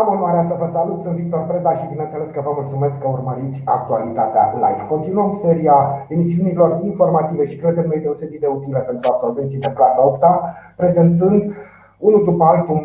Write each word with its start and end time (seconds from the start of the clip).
Am 0.00 0.08
onoarea 0.08 0.42
să 0.42 0.56
vă 0.58 0.66
salut, 0.72 1.00
sunt 1.00 1.14
Victor 1.14 1.42
Preda 1.46 1.74
și 1.74 1.86
bineînțeles 1.86 2.30
că 2.30 2.40
vă 2.40 2.52
mulțumesc 2.54 3.00
că 3.00 3.08
urmăriți 3.08 3.62
actualitatea 3.64 4.52
live. 4.54 4.86
Continuăm 4.88 5.32
seria 5.32 6.06
emisiunilor 6.08 6.78
informative 6.82 7.44
și 7.46 7.56
credem 7.56 7.86
noi 7.86 8.00
deosebit 8.00 8.40
de 8.40 8.46
utile 8.46 8.78
pentru 8.78 9.10
absolvenții 9.12 9.58
de 9.58 9.72
clasa 9.74 10.06
8 10.06 10.24
prezentând 10.76 11.54
unul 11.98 12.24
după 12.24 12.44
altul 12.44 12.78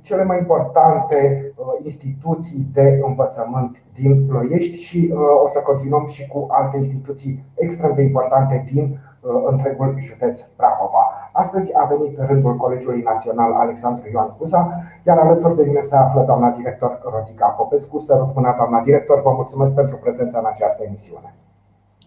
cele 0.00 0.24
mai 0.24 0.38
importante 0.38 1.52
uh, 1.56 1.64
instituții 1.82 2.68
de 2.72 3.00
învățământ 3.06 3.82
din 3.94 4.26
Ploiești 4.26 4.76
și 4.76 5.10
uh, 5.12 5.18
o 5.44 5.48
să 5.48 5.58
continuăm 5.58 6.06
și 6.06 6.28
cu 6.28 6.46
alte 6.50 6.76
instituții 6.76 7.44
extrem 7.54 7.92
de 7.94 8.02
importante 8.02 8.64
din 8.72 8.84
uh, 9.20 9.30
întregul 9.50 9.94
județ 9.98 10.42
Prahova. 10.42 11.23
Astăzi 11.36 11.70
a 11.74 11.84
venit 11.84 12.18
rândul 12.28 12.56
Colegiului 12.56 13.02
Național 13.02 13.52
Alexandru 13.52 14.08
Ioan 14.12 14.34
Cuza, 14.38 14.68
iar 15.06 15.18
alături 15.18 15.56
de 15.56 15.62
mine 15.64 15.80
se 15.80 15.96
află 15.96 16.22
doamna 16.26 16.50
director 16.50 17.00
Rodica 17.14 17.46
Popescu. 17.46 17.98
Sărut 17.98 18.34
mâna, 18.34 18.54
doamna 18.56 18.80
director, 18.80 19.22
vă 19.22 19.32
mulțumesc 19.34 19.74
pentru 19.74 19.96
prezența 19.96 20.38
în 20.38 20.44
această 20.46 20.82
emisiune. 20.86 21.34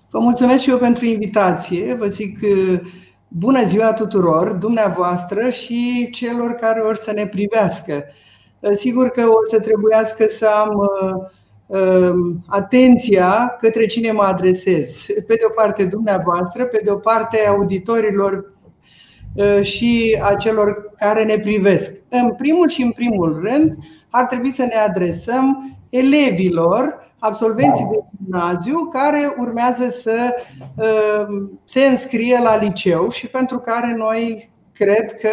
Vă 0.10 0.20
mulțumesc 0.20 0.64
și 0.64 0.70
eu 0.70 0.78
pentru 0.78 1.06
invitație. 1.06 1.94
Vă 1.94 2.06
zic 2.06 2.40
bună 3.28 3.64
ziua 3.64 3.94
tuturor, 3.94 4.54
dumneavoastră 4.54 5.50
și 5.50 6.09
celor 6.12 6.52
care 6.52 6.80
or 6.80 6.96
să 6.96 7.12
ne 7.12 7.28
privească. 7.28 8.04
Sigur 8.72 9.09
că 9.09 9.22
o 9.22 9.46
să 9.50 9.59
trebuiască 9.59 10.26
să 10.28 10.48
am 10.48 10.73
uh, 10.76 11.80
um, 11.80 12.44
atenția 12.48 13.56
către 13.59 13.86
cine 13.86 14.12
mă 14.12 14.23
adresez. 14.23 15.06
Pe 15.06 15.34
de 15.34 15.46
o 15.48 15.50
parte 15.50 15.86
dumneavoastră, 15.86 16.66
pe 16.66 16.82
de 16.84 16.92
o 16.92 16.96
parte 16.96 17.38
auditorilor 17.48 18.34
Uh, 18.34 18.57
și 19.62 20.20
a 20.22 20.36
celor 20.36 20.94
care 21.00 21.23
ne 21.23 21.38
privesc. 21.38 21.94
În 22.09 22.34
primul 22.34 22.68
și 22.68 22.82
în 22.82 22.91
primul 22.91 23.40
rând, 23.44 23.78
ar 24.09 24.26
trebui 24.26 24.52
să 24.52 24.64
ne 24.64 24.76
adresăm 24.76 25.78
elevilor, 25.90 27.06
absolvenții 27.20 27.88
de 27.92 28.00
gimnaziu, 28.17 28.86
care 28.92 29.36
urmează 29.39 29.88
să 29.89 30.34
uh, 30.75 31.47
se 31.64 31.80
înscrie 31.80 32.39
la 32.44 32.58
liceu 32.58 33.09
și 33.09 33.28
pentru 33.28 33.59
care 33.59 33.94
noi 33.97 34.50
cred 34.73 35.14
că 35.14 35.30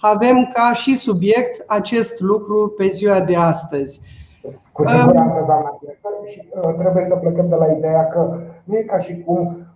avem 0.00 0.50
ca 0.54 0.72
și 0.72 0.94
subiect 0.94 1.64
acest 1.66 2.20
lucru 2.20 2.74
pe 2.76 2.88
ziua 2.88 3.20
de 3.20 3.36
astăzi. 3.36 4.00
Cu 4.72 4.84
siguranță, 4.84 5.44
doamna 5.46 5.78
director, 5.80 6.12
și 6.30 6.42
uh, 6.50 6.74
trebuie 6.74 7.04
să 7.04 7.14
plecăm 7.14 7.48
de 7.48 7.54
la 7.54 7.66
ideea 7.66 8.08
că 8.08 8.40
nu 8.64 8.76
e 8.76 8.82
ca 8.82 8.98
și 8.98 9.22
cum 9.22 9.38
uh, 9.38 9.69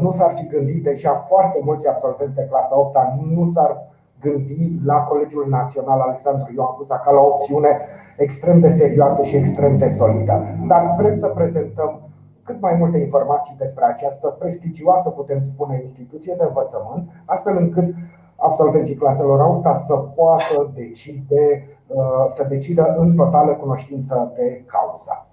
nu 0.00 0.10
s-ar 0.10 0.32
fi 0.36 0.46
gândit 0.46 0.82
deja 0.82 1.14
foarte 1.14 1.58
mulți 1.64 1.88
absolvenți 1.88 2.34
de 2.34 2.46
clasa 2.50 2.78
8 2.78 2.96
nu 3.30 3.46
s-ar 3.46 3.94
gândi 4.20 4.80
la 4.84 4.94
Colegiul 4.94 5.46
Național 5.48 6.00
Alexandru 6.00 6.52
Ioan 6.54 6.74
Cuza 6.76 6.98
ca 6.98 7.10
la 7.10 7.20
o 7.20 7.26
opțiune 7.26 7.78
extrem 8.16 8.60
de 8.60 8.70
serioasă 8.70 9.22
și 9.22 9.36
extrem 9.36 9.76
de 9.76 9.88
solidă. 9.88 10.42
Dar 10.68 10.94
vrem 10.98 11.16
să 11.16 11.26
prezentăm 11.26 12.00
cât 12.42 12.60
mai 12.60 12.74
multe 12.78 12.98
informații 12.98 13.54
despre 13.58 13.84
această 13.84 14.28
prestigioasă, 14.38 15.10
putem 15.10 15.40
spune, 15.40 15.78
instituție 15.80 16.34
de 16.38 16.44
învățământ, 16.48 17.08
astfel 17.24 17.56
încât 17.56 17.94
absolvenții 18.36 18.94
claselor 18.94 19.40
8 19.40 19.76
să 19.76 19.94
poată 19.94 20.70
decide 20.74 21.76
Uh, 21.86 22.24
să 22.28 22.46
decidă 22.48 22.94
în 22.96 23.14
totală 23.14 23.52
cunoștință 23.52 24.32
de 24.36 24.64
cauză. 24.66 25.26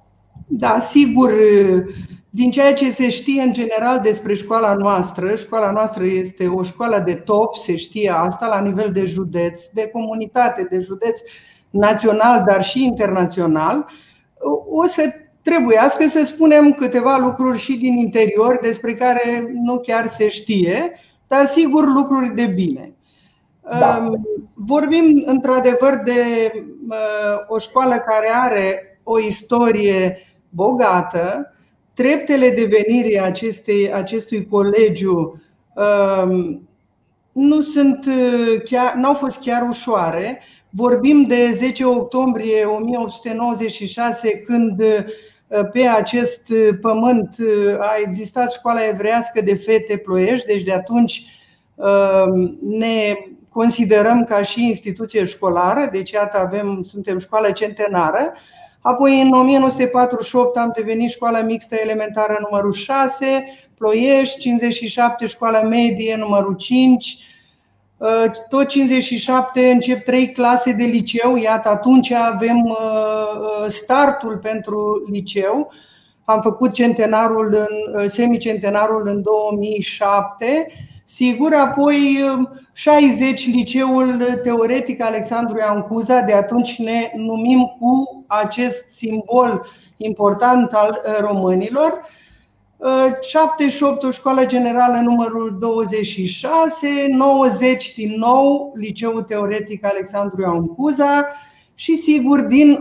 Da, 0.47 0.77
sigur, 0.79 1.31
din 2.35 2.51
ceea 2.51 2.73
ce 2.73 2.91
se 2.91 3.09
știe 3.09 3.41
în 3.41 3.53
general 3.53 3.99
despre 3.99 4.33
școala 4.33 4.73
noastră, 4.73 5.35
școala 5.35 5.71
noastră 5.71 6.05
este 6.05 6.47
o 6.47 6.63
școală 6.63 7.03
de 7.05 7.13
top, 7.13 7.55
se 7.55 7.75
știe 7.75 8.13
asta 8.15 8.47
la 8.47 8.61
nivel 8.61 8.91
de 8.91 9.05
județ, 9.05 9.63
de 9.73 9.89
comunitate, 9.91 10.67
de 10.69 10.79
județ 10.79 11.21
național, 11.69 12.43
dar 12.47 12.63
și 12.63 12.83
internațional. 12.83 13.85
O 14.69 14.85
să 14.85 15.13
trebuiască 15.41 16.07
să 16.07 16.25
spunem 16.25 16.73
câteva 16.73 17.17
lucruri 17.17 17.59
și 17.59 17.77
din 17.77 17.97
interior 17.97 18.59
despre 18.61 18.93
care 18.93 19.51
nu 19.53 19.79
chiar 19.79 20.07
se 20.07 20.29
știe, 20.29 20.91
dar 21.27 21.45
sigur 21.45 21.87
lucruri 21.87 22.35
de 22.35 22.45
bine. 22.45 22.93
Da. 23.61 24.09
Vorbim 24.53 25.23
într-adevăr 25.25 26.01
de 26.03 26.51
o 27.47 27.57
școală 27.57 27.95
care 27.95 28.27
are 28.43 28.99
o 29.03 29.19
istorie 29.19 30.17
bogată. 30.49 31.52
Treptele 31.93 32.49
de 32.49 32.63
venire 32.63 33.19
acestei, 33.19 33.93
acestui 33.93 34.47
colegiu 34.47 35.41
um, 35.75 36.67
nu 37.31 37.61
sunt 37.61 38.07
chiar, 38.63 38.93
n-au 38.93 39.13
fost 39.13 39.41
chiar 39.41 39.67
ușoare. 39.67 40.41
Vorbim 40.69 41.23
de 41.23 41.51
10 41.51 41.85
octombrie 41.85 42.65
1896, 42.65 44.29
când 44.29 44.81
uh, 44.81 45.69
pe 45.71 45.81
acest 45.87 46.53
pământ 46.81 47.35
uh, 47.39 47.75
a 47.79 47.95
existat 48.05 48.51
școala 48.51 48.87
evrească 48.87 49.41
de 49.41 49.55
fete 49.55 49.97
ploiești, 49.97 50.45
deci 50.45 50.63
de 50.63 50.73
atunci 50.73 51.25
um, 51.75 52.57
ne 52.61 53.15
considerăm 53.49 54.23
ca 54.23 54.43
și 54.43 54.67
instituție 54.67 55.25
școlară, 55.25 55.89
deci 55.91 56.11
iată 56.11 56.37
avem, 56.37 56.83
suntem 56.87 57.19
școală 57.19 57.51
centenară. 57.51 58.33
Apoi 58.83 59.21
în 59.21 59.33
1948 59.33 60.57
am 60.57 60.71
devenit 60.75 61.09
școala 61.09 61.41
mixtă 61.41 61.75
elementară 61.75 62.37
numărul 62.49 62.73
6, 62.73 63.45
Ploiești, 63.77 64.39
57 64.39 65.25
școala 65.25 65.61
medie 65.61 66.15
numărul 66.15 66.55
5, 66.55 67.17
uh, 67.97 68.25
tot 68.49 68.67
57 68.67 69.69
încep 69.69 70.05
trei 70.05 70.31
clase 70.31 70.71
de 70.71 70.83
liceu, 70.83 71.35
iată 71.35 71.69
atunci 71.69 72.11
avem 72.11 72.63
uh, 72.65 72.75
uh, 72.75 73.69
startul 73.69 74.37
pentru 74.37 75.03
liceu. 75.11 75.71
Am 76.25 76.41
făcut 76.41 76.73
centenarul 76.73 77.67
în, 77.93 78.07
semicentenarul 78.07 79.07
în 79.07 79.21
2007 79.21 80.67
Sigur, 81.05 81.53
apoi 81.53 82.17
60 82.73 83.45
um, 83.45 83.51
liceul 83.51 84.39
teoretic 84.43 85.01
Alexandru 85.01 85.57
Ioan 85.57 85.81
Cuza, 85.81 86.21
de 86.21 86.33
atunci 86.33 86.77
ne 86.79 87.11
numim 87.15 87.73
cu 87.79 88.22
acest 88.41 88.91
simbol 88.91 89.65
important 89.97 90.71
al 90.71 91.01
uh, 91.05 91.17
românilor. 91.19 92.01
78 93.21 94.01
uh, 94.01 94.09
o 94.09 94.11
școală 94.11 94.45
generală 94.45 94.99
numărul 94.99 95.57
26, 95.59 96.87
90 97.09 97.93
din 97.93 98.13
nou 98.17 98.73
liceul 98.75 99.21
teoretic 99.21 99.85
Alexandru 99.85 100.41
Ioan 100.41 100.67
Cuza 100.67 101.27
și 101.75 101.95
sigur 101.95 102.39
din 102.39 102.79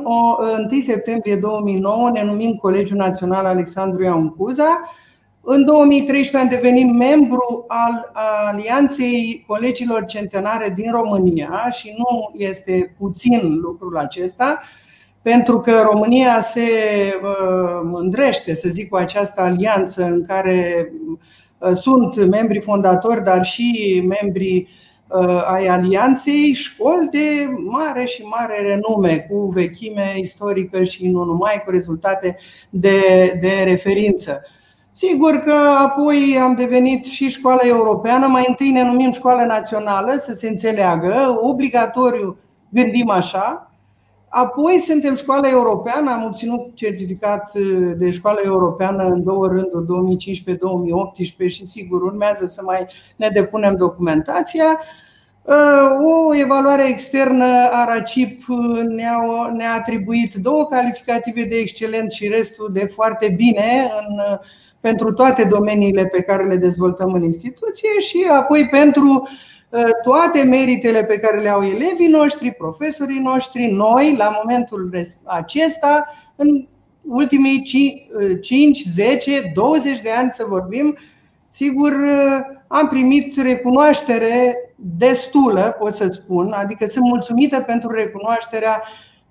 1 0.71 0.81
septembrie 0.81 1.37
2009 1.37 2.11
ne 2.11 2.25
numim 2.25 2.55
Colegiul 2.55 2.99
Național 2.99 3.45
Alexandru 3.45 4.03
Ioan 4.03 4.29
Cuza. 4.29 4.81
În 5.45 5.65
2013 5.65 6.37
am 6.37 6.61
devenit 6.61 6.93
membru 6.93 7.65
al 7.69 8.11
Alianței 8.47 9.45
Colegilor 9.47 10.05
Centenare 10.05 10.73
din 10.77 10.91
România 10.93 11.69
și 11.71 11.95
nu 11.97 12.31
este 12.37 12.95
puțin 12.99 13.59
lucrul 13.61 13.97
acesta, 13.97 14.61
pentru 15.23 15.61
că 15.61 15.89
România 15.91 16.41
se 16.41 16.63
mândrește, 17.85 18.55
să 18.55 18.69
zic, 18.69 18.89
cu 18.89 18.97
această 18.97 19.41
alianță 19.41 20.03
în 20.03 20.25
care 20.27 20.93
sunt 21.73 22.27
membri 22.31 22.61
fondatori, 22.61 23.25
dar 23.25 23.45
și 23.45 24.03
membri 24.09 24.69
ai 25.47 25.67
alianței, 25.67 26.53
școli 26.53 27.09
de 27.11 27.49
mare 27.65 28.05
și 28.05 28.23
mare 28.23 28.61
renume, 28.61 29.27
cu 29.31 29.47
vechime 29.47 30.15
istorică 30.17 30.83
și 30.83 31.09
nu 31.09 31.25
numai, 31.25 31.63
cu 31.65 31.71
rezultate 31.71 32.37
de, 32.71 32.99
de 33.41 33.63
referință. 33.65 34.43
Sigur 34.93 35.37
că 35.37 35.55
apoi 35.79 36.39
am 36.43 36.55
devenit 36.55 37.05
și 37.05 37.29
școală 37.29 37.61
europeană, 37.65 38.27
mai 38.27 38.45
întâi 38.49 38.71
ne 38.71 38.83
numim 38.83 39.13
școală 39.13 39.43
națională, 39.43 40.15
să 40.17 40.33
se 40.33 40.49
înțeleagă, 40.49 41.39
obligatoriu 41.43 42.37
gândim 42.69 43.11
așa, 43.11 43.72
Apoi 44.35 44.79
suntem 44.79 45.15
școală 45.15 45.49
europeană, 45.49 46.11
am 46.11 46.25
obținut 46.25 46.75
certificat 46.75 47.53
de 47.97 48.11
școală 48.11 48.41
europeană 48.45 49.05
în 49.05 49.23
două 49.23 49.47
rânduri, 49.47 49.87
2015-2018 51.47 51.47
și 51.47 51.67
sigur 51.67 52.03
urmează 52.03 52.47
să 52.47 52.63
mai 52.65 52.87
ne 53.17 53.29
depunem 53.29 53.77
documentația. 53.77 54.81
O 56.05 56.35
evaluare 56.35 56.89
externă 56.89 57.45
a 57.71 57.85
RACIP 57.85 58.41
ne-a, 58.89 59.21
ne-a 59.55 59.73
atribuit 59.73 60.35
două 60.35 60.67
calificative 60.67 61.45
de 61.45 61.57
excelent 61.57 62.11
și 62.11 62.29
restul 62.29 62.71
de 62.73 62.85
foarte 62.85 63.29
bine 63.37 63.91
în 64.01 64.39
pentru 64.81 65.13
toate 65.13 65.45
domeniile 65.45 66.07
pe 66.07 66.23
care 66.23 66.45
le 66.47 66.57
dezvoltăm 66.57 67.13
în 67.13 67.23
instituție 67.23 68.01
și 68.01 68.27
apoi 68.31 68.69
pentru 68.71 69.23
uh, 69.25 69.31
toate 70.03 70.43
meritele 70.43 71.05
pe 71.05 71.19
care 71.19 71.41
le 71.41 71.49
au 71.49 71.63
elevii 71.63 72.09
noștri, 72.09 72.53
profesorii 72.53 73.19
noștri, 73.19 73.67
noi, 73.67 74.17
la 74.17 74.41
momentul 74.43 74.91
acesta, 75.25 76.05
în 76.37 76.67
ultimii 77.03 77.63
5, 78.41 78.83
10, 78.83 79.51
20 79.55 80.01
de 80.01 80.11
ani 80.11 80.31
să 80.31 80.45
vorbim, 80.49 80.97
sigur, 81.51 81.93
uh, 81.93 82.41
am 82.67 82.89
primit 82.89 83.37
recunoaștere 83.37 84.57
destulă, 84.77 85.77
pot 85.79 85.95
să 85.95 86.09
spun, 86.09 86.53
adică 86.53 86.87
sunt 86.87 87.05
mulțumită 87.05 87.61
pentru 87.61 87.91
recunoașterea 87.91 88.83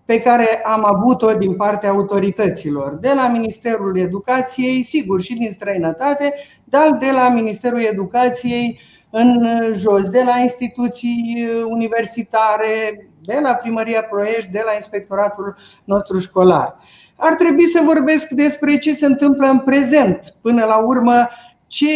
pe 0.05 0.21
care 0.21 0.61
am 0.63 0.85
avut-o 0.85 1.31
din 1.33 1.55
partea 1.55 1.89
autorităților, 1.89 2.97
de 3.01 3.11
la 3.15 3.27
Ministerul 3.27 3.97
Educației, 3.97 4.83
sigur 4.83 5.21
și 5.21 5.33
din 5.33 5.51
străinătate, 5.51 6.33
dar 6.63 6.91
de 6.91 7.11
la 7.11 7.29
Ministerul 7.29 7.81
Educației 7.81 8.79
în 9.11 9.47
jos, 9.73 10.09
de 10.09 10.23
la 10.23 10.37
instituții 10.41 11.49
universitare, 11.65 13.07
de 13.23 13.39
la 13.41 13.53
Primăria 13.53 14.03
Ploiești, 14.03 14.51
de 14.51 14.61
la 14.65 14.73
Inspectoratul 14.73 15.55
nostru 15.83 16.19
școlar. 16.19 16.77
Ar 17.15 17.33
trebui 17.33 17.65
să 17.65 17.81
vorbesc 17.85 18.29
despre 18.29 18.77
ce 18.77 18.93
se 18.93 19.05
întâmplă 19.05 19.47
în 19.47 19.59
prezent. 19.59 20.35
Până 20.41 20.65
la 20.65 20.77
urmă, 20.77 21.29
ce, 21.67 21.87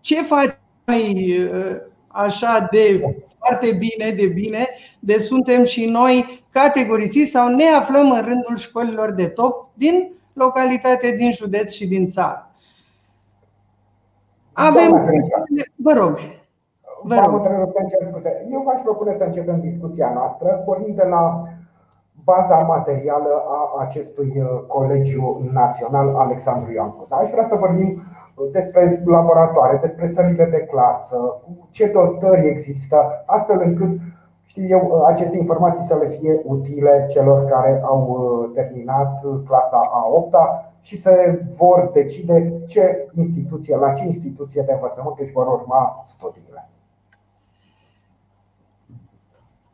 ce 0.00 0.22
facem 0.22 0.58
noi 0.84 1.50
așa 2.08 2.68
de 2.70 3.02
foarte 3.38 3.72
bine, 3.72 4.10
de 4.10 4.26
bine, 4.26 4.68
de 4.98 5.18
suntem 5.18 5.64
și 5.64 5.84
noi 5.84 6.42
categoriziți 6.50 7.30
sau 7.30 7.48
ne 7.48 7.64
aflăm 7.64 8.10
în 8.10 8.22
rândul 8.22 8.56
școlilor 8.56 9.12
de 9.12 9.26
top 9.26 9.70
din 9.74 10.12
localitate, 10.32 11.14
din 11.16 11.32
județ 11.32 11.72
și 11.72 11.86
din 11.86 12.08
țară. 12.08 12.50
Avem. 14.52 15.04
Vă 15.88 15.94
rog. 15.94 16.18
Vă 17.02 17.14
rog. 17.14 17.46
Eu 18.54 18.62
v-aș 18.66 18.80
propune 18.80 19.14
să 19.14 19.24
începem 19.24 19.60
discuția 19.60 20.12
noastră 20.14 20.62
pornind 20.64 20.96
de 20.96 21.06
la 21.10 21.42
baza 22.24 22.56
materială 22.56 23.44
a 23.48 23.74
acestui 23.84 24.32
uh, 24.36 24.46
Colegiu 24.66 25.48
Național 25.52 26.16
Alexandru 26.16 26.72
Ioan 26.72 26.92
Cuza. 26.92 27.16
Aș 27.16 27.30
vrea 27.30 27.44
să 27.44 27.56
vorbim 27.56 28.02
despre 28.52 29.02
laboratoare, 29.04 29.76
despre 29.76 30.06
sălile 30.06 30.44
de 30.44 30.66
clasă, 30.70 31.42
ce 31.70 31.86
dotări 31.86 32.46
există, 32.46 33.22
astfel 33.26 33.60
încât 33.64 33.98
știu 34.44 34.64
eu, 34.66 35.04
aceste 35.06 35.36
informații 35.36 35.84
să 35.84 35.96
le 36.00 36.08
fie 36.08 36.42
utile 36.44 37.06
celor 37.08 37.44
care 37.44 37.80
au 37.84 38.00
uh, 38.08 38.50
terminat 38.54 39.20
clasa 39.46 39.80
a 39.92 40.06
8 40.10 40.34
și 40.88 41.00
să 41.00 41.38
vor 41.56 41.90
decide 41.92 42.52
ce 42.68 43.08
instituție, 43.12 43.76
la 43.76 43.92
ce 43.92 44.04
instituție 44.04 44.62
de 44.66 44.72
învățământ 44.72 45.18
își 45.18 45.32
vor 45.32 45.46
urma 45.46 46.02
studiile. 46.06 46.70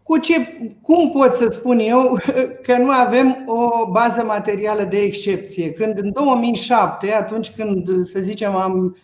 Cu 0.02 0.18
ce, 0.18 0.34
cum 0.82 1.10
pot 1.10 1.34
să 1.34 1.48
spun 1.48 1.78
eu 1.78 2.18
că 2.62 2.76
nu 2.76 2.90
avem 2.90 3.44
o 3.46 3.90
bază 3.90 4.24
materială 4.24 4.82
de 4.82 4.98
excepție? 4.98 5.72
Când 5.72 5.98
în 5.98 6.12
2007, 6.12 7.12
atunci 7.12 7.54
când, 7.54 8.06
să 8.06 8.20
zicem, 8.20 8.54
am 8.54 8.96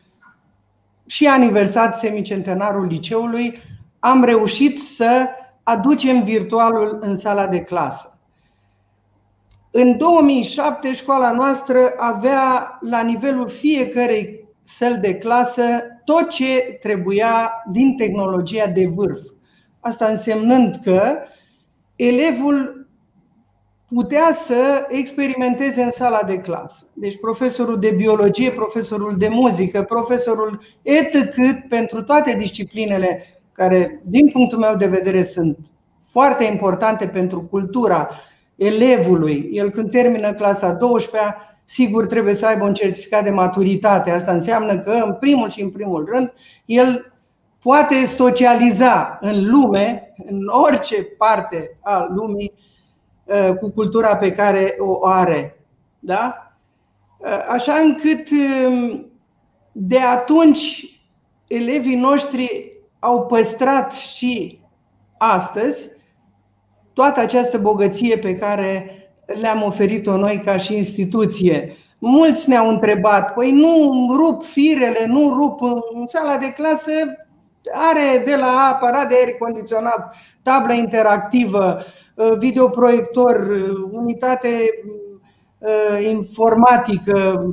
și 1.07 1.27
aniversat 1.27 1.99
semicentenarul 1.99 2.87
liceului, 2.87 3.59
am 3.99 4.25
reușit 4.25 4.81
să 4.83 5.29
aducem 5.63 6.23
virtualul 6.23 6.99
în 7.01 7.17
sala 7.17 7.47
de 7.47 7.61
clasă. 7.61 8.20
În 9.71 9.97
2007, 9.97 10.95
școala 10.95 11.33
noastră 11.33 11.95
avea 11.97 12.79
la 12.81 13.03
nivelul 13.03 13.49
fiecărei 13.49 14.49
săli 14.65 14.97
de 14.97 15.15
clasă 15.15 15.63
tot 16.05 16.29
ce 16.29 16.77
trebuia 16.81 17.53
din 17.73 17.97
tehnologia 17.97 18.67
de 18.67 18.87
vârf. 18.87 19.21
Asta 19.81 20.07
însemnând 20.07 20.81
că 20.85 21.17
elevul 21.97 22.89
putea 23.89 24.33
să 24.33 24.87
experimenteze 24.89 25.83
în 25.83 25.91
sala 25.91 26.23
de 26.23 26.39
clasă. 26.39 26.87
Deci 26.95 27.21
profesorul 27.21 27.79
de 27.79 27.91
biologie, 27.91 28.51
profesorul 28.51 29.17
de 29.19 29.29
muzică, 29.29 29.83
profesorul 29.83 30.61
etc. 30.83 31.35
pentru 31.69 32.03
toate 32.03 32.37
disciplinele 32.39 33.25
care, 33.53 34.03
din 34.05 34.29
punctul 34.29 34.59
meu 34.59 34.77
de 34.77 34.87
vedere, 34.87 35.23
sunt 35.23 35.59
foarte 36.05 36.45
importante 36.45 37.07
pentru 37.07 37.41
cultura 37.43 38.09
elevului. 38.61 39.49
El 39.53 39.71
când 39.71 39.91
termină 39.91 40.33
clasa 40.33 40.73
12 40.73 41.37
sigur 41.65 42.07
trebuie 42.07 42.35
să 42.35 42.47
aibă 42.47 42.65
un 42.65 42.75
certificat 42.75 43.25
de 43.25 43.31
maturitate. 43.31 44.11
Asta 44.11 44.33
înseamnă 44.33 44.79
că, 44.79 44.91
în 44.91 45.15
primul 45.15 45.51
și 45.51 45.63
în 45.63 45.71
primul 45.71 46.09
rând, 46.13 46.33
el 46.65 47.13
poate 47.63 48.07
socializa 48.07 49.19
în 49.21 49.51
lume, 49.51 50.15
în 50.27 50.47
orice 50.47 51.03
parte 51.03 51.79
a 51.81 52.07
lumii, 52.15 52.53
uh, 53.25 53.55
cu 53.55 53.71
cultura 53.71 54.17
pe 54.17 54.33
care 54.33 54.75
o 54.79 55.07
are. 55.07 55.57
Da? 55.99 56.53
Uh, 57.19 57.47
așa 57.49 57.75
încât 57.75 58.29
um, 58.67 59.07
de 59.73 59.99
atunci 59.99 61.01
elevii 61.47 61.97
noștri 61.97 62.73
au 62.99 63.27
păstrat 63.27 63.93
și 63.93 64.61
astăzi 65.19 66.00
toată 67.01 67.21
această 67.21 67.59
bogăție 67.59 68.17
pe 68.17 68.37
care 68.37 68.91
le-am 69.41 69.63
oferit-o 69.63 70.17
noi 70.17 70.43
ca 70.45 70.57
și 70.57 70.77
instituție. 70.77 71.77
Mulți 71.99 72.49
ne-au 72.49 72.69
întrebat, 72.69 73.35
păi 73.35 73.53
nu 73.53 74.07
rup 74.17 74.43
firele, 74.43 75.07
nu 75.07 75.35
rup 75.35 75.61
în 75.93 76.07
sala 76.07 76.37
de 76.37 76.53
clasă, 76.53 76.93
are 77.73 78.23
de 78.25 78.37
la 78.37 78.69
aparat 78.73 79.09
de 79.09 79.15
aer 79.15 79.35
condiționat, 79.39 80.17
tablă 80.43 80.73
interactivă, 80.73 81.79
uh, 82.15 82.33
videoproiector, 82.39 83.47
uh, 83.51 83.89
unitate 83.93 84.49
uh, 85.59 86.07
informatică 86.13 87.45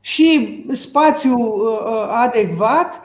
și 0.00 0.64
spațiu 0.72 1.36
adecvat 2.24 3.00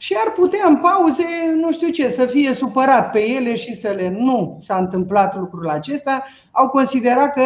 și 0.00 0.16
ar 0.24 0.32
putea 0.32 0.68
în 0.68 0.76
pauze, 0.76 1.24
nu 1.60 1.72
știu 1.72 1.88
ce, 1.88 2.08
să 2.08 2.24
fie 2.24 2.52
supărat 2.52 3.10
pe 3.10 3.28
ele 3.28 3.54
și 3.54 3.74
să 3.74 3.92
le. 3.96 4.16
Nu 4.18 4.58
s-a 4.60 4.76
întâmplat 4.76 5.36
lucrul 5.36 5.68
acesta. 5.68 6.22
Au 6.50 6.68
considerat 6.68 7.32
că 7.32 7.42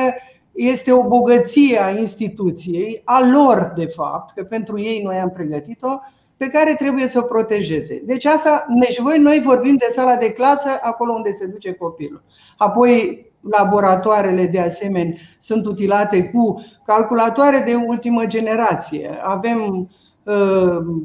este 0.52 0.92
o 0.92 1.02
bogăție 1.02 1.82
a 1.82 1.90
instituției, 1.90 3.00
a 3.04 3.26
lor, 3.32 3.72
de 3.76 3.86
fapt, 3.86 4.34
că 4.34 4.44
pentru 4.44 4.80
ei 4.80 5.02
noi 5.02 5.16
am 5.16 5.30
pregătit-o, 5.30 5.98
pe 6.36 6.46
care 6.46 6.74
trebuie 6.74 7.06
să 7.06 7.18
o 7.18 7.22
protejeze. 7.22 8.02
Deci 8.04 8.24
asta, 8.24 8.66
deci 8.80 8.98
voi, 8.98 9.18
noi 9.18 9.40
vorbim 9.40 9.76
de 9.76 9.86
sala 9.88 10.16
de 10.16 10.32
clasă, 10.32 10.68
acolo 10.82 11.12
unde 11.12 11.30
se 11.30 11.46
duce 11.46 11.72
copilul. 11.72 12.22
Apoi 12.56 13.26
laboratoarele 13.50 14.46
de 14.46 14.60
asemenea 14.60 15.14
sunt 15.38 15.66
utilate 15.66 16.24
cu 16.24 16.64
calculatoare 16.84 17.62
de 17.66 17.74
ultimă 17.74 18.26
generație. 18.26 19.18
Avem 19.22 19.78
uh, 19.78 19.86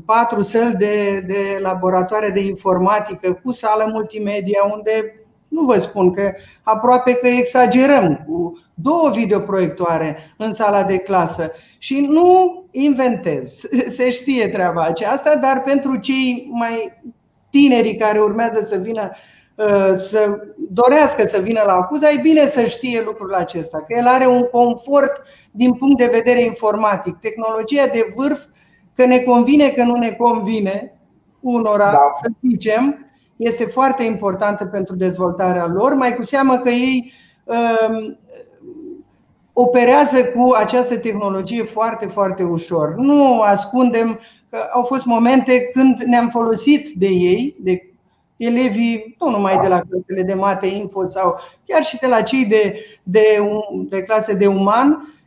patru 0.05 0.41
săli 0.41 0.73
de, 0.73 1.23
de 1.27 1.57
laboratoare 1.61 2.29
de 2.29 2.39
informatică 2.39 3.39
cu 3.43 3.51
sală 3.51 3.89
multimedia 3.91 4.61
unde 4.73 5.19
nu 5.47 5.61
vă 5.61 5.79
spun 5.79 6.13
că 6.13 6.31
aproape 6.63 7.13
că 7.13 7.27
exagerăm 7.27 8.25
cu 8.27 8.59
două 8.73 9.09
videoproiectoare 9.13 10.17
în 10.37 10.53
sala 10.53 10.83
de 10.83 10.97
clasă 10.97 11.51
și 11.77 12.07
nu 12.09 12.63
inventez. 12.71 13.61
Se 13.97 14.09
știe 14.09 14.47
treaba 14.47 14.83
aceasta, 14.83 15.35
dar 15.35 15.61
pentru 15.61 15.97
cei 15.97 16.49
mai 16.51 17.01
tinerii 17.49 17.97
care 17.97 18.19
urmează 18.19 18.61
să 18.61 18.75
vină 18.75 19.09
uh, 19.55 19.93
să 19.97 20.39
dorească 20.69 21.25
să 21.25 21.39
vină 21.39 21.61
la 21.65 21.73
acuza, 21.73 22.09
e 22.11 22.19
bine 22.21 22.47
să 22.47 22.65
știe 22.65 23.01
lucrul 23.05 23.33
acesta, 23.33 23.77
că 23.77 23.95
el 23.97 24.07
are 24.07 24.27
un 24.27 24.43
confort 24.43 25.21
din 25.51 25.73
punct 25.73 25.97
de 25.97 26.09
vedere 26.11 26.43
informatic. 26.43 27.17
Tehnologia 27.17 27.87
de 27.87 28.13
vârf, 28.15 28.39
că 28.99 29.05
ne 29.05 29.19
convine, 29.19 29.69
că 29.69 29.83
nu 29.83 29.95
ne 29.95 30.11
convine, 30.11 30.99
unora, 31.39 31.91
da. 31.91 32.09
să 32.21 32.31
zicem, 32.49 33.11
este 33.35 33.65
foarte 33.65 34.03
importantă 34.03 34.65
pentru 34.65 34.95
dezvoltarea 34.95 35.65
lor, 35.65 35.93
mai 35.93 36.15
cu 36.15 36.23
seamă 36.23 36.57
că 36.57 36.69
ei 36.69 37.11
um, 37.43 38.19
operează 39.53 40.23
cu 40.25 40.53
această 40.57 40.97
tehnologie 40.97 41.63
foarte, 41.63 42.05
foarte 42.05 42.43
ușor. 42.43 42.95
Nu 42.95 43.41
ascundem 43.41 44.19
că 44.49 44.57
au 44.73 44.83
fost 44.83 45.05
momente 45.05 45.69
când 45.73 46.01
ne-am 46.01 46.29
folosit 46.29 46.89
de 46.89 47.07
ei, 47.07 47.55
de 47.59 47.93
elevii, 48.37 49.15
nu 49.19 49.29
numai 49.29 49.59
de 49.61 49.67
la 49.67 49.81
clasele 49.89 50.23
de 50.23 50.33
mate 50.33 50.67
info 50.67 51.05
sau 51.05 51.39
chiar 51.65 51.83
și 51.83 51.97
de 51.97 52.07
la 52.07 52.21
cei 52.21 52.45
de, 52.45 52.85
de, 53.03 53.39
de 53.89 54.03
clase 54.03 54.33
de 54.33 54.47
uman, 54.47 54.89
uh, 54.89 55.18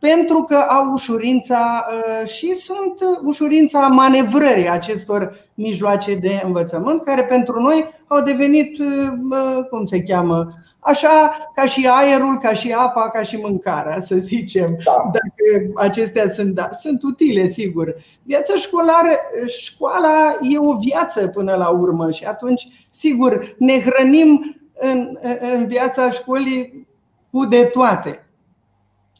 pentru 0.00 0.42
că 0.42 0.54
au 0.54 0.92
ușurința 0.92 1.86
uh, 1.88 2.28
și 2.28 2.54
sunt 2.54 3.18
ușurința 3.24 3.78
manevrării 3.78 4.68
acestor 4.68 5.36
mijloace 5.54 6.14
de 6.14 6.40
învățământ, 6.44 7.04
care 7.04 7.24
pentru 7.24 7.60
noi 7.60 7.84
au 8.06 8.22
devenit, 8.22 8.78
uh, 8.78 9.64
cum 9.70 9.86
se 9.86 10.02
cheamă, 10.02 10.48
așa 10.80 11.50
ca 11.54 11.66
și 11.66 11.88
aerul, 11.90 12.38
ca 12.38 12.52
și 12.52 12.72
apa, 12.72 13.10
ca 13.10 13.22
și 13.22 13.36
mâncarea, 13.36 14.00
să 14.00 14.16
zicem. 14.16 14.66
Da. 14.84 15.10
Dacă 15.12 15.72
acestea 15.74 16.28
sunt, 16.28 16.54
da, 16.54 16.70
sunt 16.72 17.02
utile, 17.02 17.46
sigur. 17.46 17.94
Viața 18.22 18.54
școlară, 18.54 19.10
școala 19.46 20.36
e 20.50 20.58
o 20.58 20.76
viață 20.76 21.26
până 21.26 21.54
la 21.54 21.68
urmă 21.68 22.10
și 22.10 22.24
atunci, 22.24 22.68
sigur, 22.90 23.54
ne 23.58 23.80
hrănim 23.80 24.56
în, 24.80 25.18
în 25.54 25.66
viața 25.66 26.10
școlii 26.10 26.86
cu 27.30 27.44
de 27.44 27.64
toate. 27.64 28.27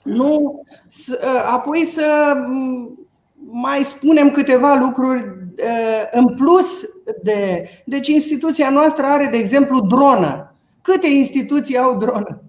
Nu, 0.08 0.62
apoi 1.46 1.84
să 1.84 2.34
mai 3.50 3.84
spunem 3.84 4.30
câteva 4.30 4.74
lucruri 4.74 5.24
în 6.12 6.34
plus 6.34 6.82
de. 7.22 7.68
Deci, 7.84 8.08
instituția 8.08 8.70
noastră 8.70 9.04
are, 9.06 9.28
de 9.30 9.36
exemplu, 9.36 9.80
dronă 9.80 10.48
Câte 10.92 11.06
instituții 11.06 11.78
au 11.78 11.96
dronă? 11.96 12.42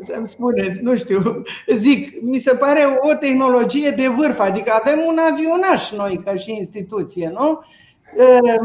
Să-mi 0.00 0.26
spuneți, 0.26 0.82
nu 0.82 0.96
știu, 0.96 1.42
zic, 1.74 2.22
mi 2.22 2.38
se 2.38 2.54
pare 2.54 2.98
o 3.00 3.14
tehnologie 3.14 3.90
de 3.90 4.08
vârf, 4.08 4.40
adică 4.40 4.72
avem 4.80 4.98
un 5.06 5.18
avionaș 5.30 5.92
noi 5.92 6.20
ca 6.24 6.34
și 6.34 6.56
instituție, 6.56 7.32
nu? 7.34 7.60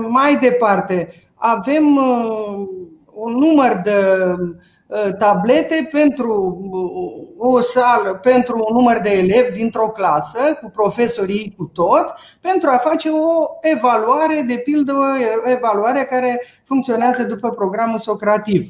Mai 0.09 0.35
departe, 0.35 1.09
avem 1.35 1.95
un 3.13 3.33
număr 3.33 3.81
de 3.83 3.91
tablete 5.17 5.87
pentru 5.91 6.59
o 7.37 7.59
sală, 7.59 8.13
pentru 8.13 8.65
un 8.67 8.75
număr 8.75 8.99
de 8.99 9.09
elevi 9.09 9.57
dintr-o 9.57 9.87
clasă, 9.89 10.39
cu 10.61 10.69
profesorii 10.69 11.53
cu 11.57 11.65
tot, 11.73 12.13
pentru 12.41 12.69
a 12.69 12.77
face 12.77 13.09
o 13.09 13.45
evaluare, 13.61 14.43
de 14.47 14.57
pildă 14.57 14.93
o 14.93 15.49
evaluare 15.49 16.03
care 16.03 16.45
funcționează 16.63 17.23
după 17.23 17.49
programul 17.49 17.99
socrativ. 17.99 18.69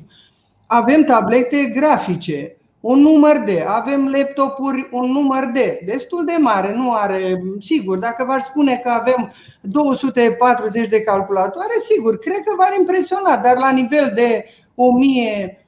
Avem 0.65 1.03
tablete 1.03 1.65
grafice, 1.75 2.55
un 2.79 2.99
număr 2.99 3.37
de, 3.37 3.65
avem 3.67 4.09
laptopuri, 4.09 4.89
un 4.91 5.11
număr 5.11 5.49
de, 5.53 5.81
destul 5.85 6.25
de 6.25 6.35
mare, 6.39 6.75
nu 6.75 6.93
are, 6.93 7.41
sigur, 7.59 7.97
dacă 7.97 8.23
v-aș 8.23 8.43
spune 8.43 8.79
că 8.83 8.89
avem 8.89 9.31
240 9.61 10.87
de 10.87 11.01
calculatoare, 11.01 11.73
sigur, 11.79 12.17
cred 12.17 12.39
că 12.45 12.53
v-ar 12.57 12.75
impresiona, 12.79 13.37
dar 13.37 13.57
la 13.57 13.69
nivel 13.69 14.11
de 14.15 14.45
1100, 14.75 15.60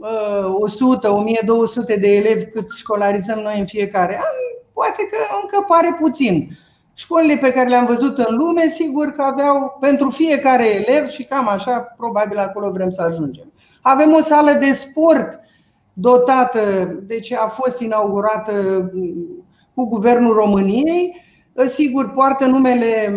1200 0.00 1.96
de 1.96 2.16
elevi 2.16 2.44
cât 2.44 2.70
școlarizăm 2.70 3.38
noi 3.38 3.58
în 3.58 3.66
fiecare 3.66 4.14
an, 4.14 4.62
poate 4.72 5.08
că 5.10 5.16
încă 5.42 5.64
pare 5.68 5.96
puțin. 6.00 6.48
Școlile 6.94 7.36
pe 7.36 7.52
care 7.52 7.68
le-am 7.68 7.86
văzut 7.86 8.18
în 8.18 8.36
lume, 8.36 8.66
sigur 8.66 9.06
că 9.06 9.22
aveau 9.22 9.76
pentru 9.80 10.10
fiecare 10.10 10.66
elev 10.66 11.08
și 11.08 11.24
cam 11.24 11.48
așa, 11.48 11.94
probabil 11.96 12.38
acolo 12.38 12.70
vrem 12.70 12.90
să 12.90 13.02
ajungem. 13.02 13.52
Avem 13.82 14.14
o 14.14 14.20
sală 14.20 14.52
de 14.52 14.72
sport 14.72 15.40
dotată, 15.92 16.60
deci 17.02 17.32
a 17.32 17.46
fost 17.46 17.80
inaugurată 17.80 18.52
cu 19.74 19.88
Guvernul 19.88 20.34
României. 20.34 21.16
Sigur, 21.66 22.10
poartă 22.10 22.46
numele 22.46 23.14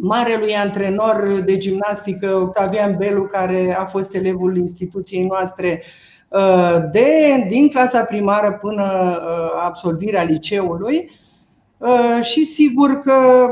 marelui 0.00 0.54
antrenor 0.54 1.42
de 1.44 1.56
gimnastică 1.56 2.34
Octavian 2.34 2.96
Belu, 2.96 3.22
care 3.22 3.76
a 3.78 3.84
fost 3.84 4.14
elevul 4.14 4.56
instituției 4.56 5.24
noastre 5.24 5.82
de, 6.92 7.44
din 7.48 7.68
clasa 7.68 8.02
primară 8.02 8.58
până 8.60 9.18
absolvirea 9.64 10.22
liceului. 10.22 11.10
Și 12.22 12.44
sigur 12.44 12.98
că 13.00 13.48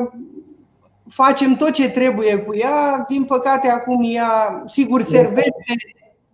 facem 1.08 1.54
tot 1.54 1.70
ce 1.70 1.90
trebuie 1.90 2.36
cu 2.36 2.56
ea. 2.56 3.04
Din 3.08 3.24
păcate, 3.24 3.68
acum 3.68 4.14
ea, 4.14 4.64
sigur, 4.66 5.02
servește, 5.02 5.74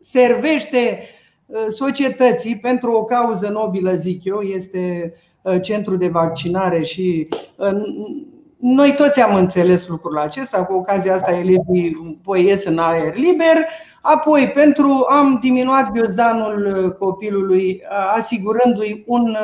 servește 0.01 0.99
Uh, 1.53 1.67
societății 1.69 2.59
pentru 2.59 2.93
o 2.93 3.05
cauză 3.05 3.49
nobilă, 3.49 3.95
zic 3.95 4.25
eu, 4.25 4.41
este 4.41 5.15
uh, 5.43 5.61
centru 5.63 5.97
de 5.97 6.09
vaccinare 6.09 6.83
și 6.83 7.29
uh, 7.57 7.73
noi 8.63 8.95
toți 8.95 9.21
am 9.21 9.35
înțeles 9.35 9.87
lucrul 9.89 10.19
acesta, 10.19 10.65
cu 10.65 10.75
ocazia 10.75 11.15
asta 11.15 11.33
elevii 11.33 12.19
voi 12.23 12.45
ies 12.45 12.65
în 12.65 12.79
aer 12.79 13.17
liber, 13.17 13.57
apoi 14.01 14.49
pentru 14.49 15.07
am 15.11 15.39
diminuat 15.41 15.91
biozdanul 15.91 16.95
copilului 16.99 17.83
asigurându-i 18.15 19.05
un, 19.07 19.37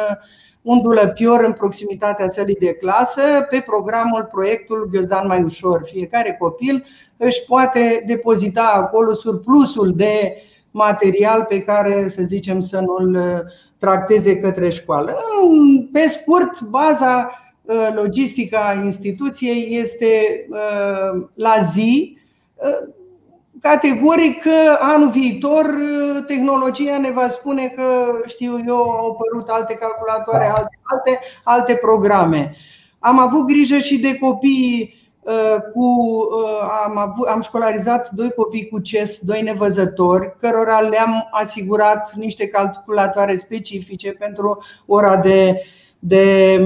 un 0.62 0.82
dulăpior 0.82 1.44
în 1.44 1.52
proximitatea 1.52 2.28
țării 2.28 2.54
de 2.54 2.74
clasă 2.74 3.22
pe 3.50 3.60
programul 3.66 4.28
proiectul 4.32 4.88
Ghiozdan 4.92 5.26
mai 5.26 5.42
ușor. 5.42 5.82
Fiecare 5.84 6.36
copil 6.38 6.84
își 7.16 7.44
poate 7.46 8.04
depozita 8.06 8.72
acolo 8.74 9.12
surplusul 9.12 9.92
de 9.96 10.36
material 10.70 11.44
pe 11.44 11.60
care, 11.60 12.08
să 12.08 12.22
zicem, 12.22 12.60
să 12.60 12.80
nu-l 12.80 13.14
uh, 13.14 13.52
tracteze 13.78 14.36
către 14.36 14.68
școală. 14.68 15.16
Pe 15.92 16.08
scurt, 16.08 16.60
baza 16.60 17.30
uh, 17.30 17.46
logistica 17.94 18.80
instituției 18.84 19.78
este 19.80 20.46
uh, 20.50 21.22
la 21.34 21.54
zi. 21.60 22.18
Categoric 23.60 24.42
că 24.42 24.76
anul 24.80 25.10
viitor 25.10 25.74
tehnologia 26.26 26.98
ne 26.98 27.10
va 27.10 27.28
spune 27.28 27.66
că, 27.66 27.82
știu 28.26 28.58
eu, 28.66 28.76
au 28.76 29.10
apărut 29.10 29.48
alte 29.48 29.74
calculatoare, 29.74 30.44
alte, 30.44 30.78
alte, 30.82 31.20
alte 31.44 31.74
programe. 31.74 32.56
Am 32.98 33.18
avut 33.18 33.46
grijă 33.46 33.78
și 33.78 33.98
de 33.98 34.14
copii 34.14 34.98
Uh, 35.28 35.56
cu, 35.72 35.84
uh, 35.84 36.84
am, 36.84 36.96
avut, 36.98 37.26
am 37.26 37.40
școlarizat 37.40 38.10
doi 38.10 38.30
copii 38.30 38.68
cu 38.68 38.78
CES, 38.78 39.18
doi 39.18 39.42
nevăzători, 39.42 40.36
cărora 40.40 40.80
le-am 40.80 41.28
asigurat 41.30 42.14
niște 42.14 42.48
calculatoare 42.48 43.36
specifice 43.36 44.12
pentru 44.12 44.62
ora 44.86 45.16
de, 45.16 45.62
de, 45.98 46.56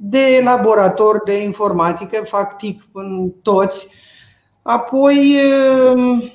de 0.00 0.40
laborator 0.44 1.22
de 1.24 1.42
informatică, 1.42 2.22
fac 2.24 2.56
TIC 2.56 2.82
în 2.92 3.30
toți. 3.42 3.88
Apoi 4.62 5.36
uh, 5.94 6.30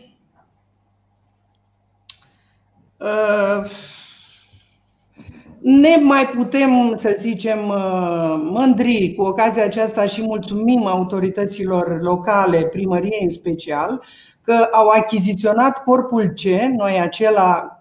ne 5.59 5.95
mai 6.01 6.27
putem, 6.27 6.93
să 6.95 7.15
zicem, 7.19 7.67
uh, 7.67 8.35
mândri 8.41 9.13
cu 9.17 9.23
ocazia 9.23 9.63
aceasta 9.63 10.05
și 10.05 10.21
mulțumim 10.21 10.85
autorităților 10.85 12.01
locale, 12.01 12.61
primăriei 12.61 13.23
în 13.23 13.29
special, 13.29 14.03
că 14.41 14.67
au 14.71 14.87
achiziționat 14.87 15.83
corpul 15.83 16.23
C, 16.23 16.43
noi 16.77 16.99
acela 16.99 17.79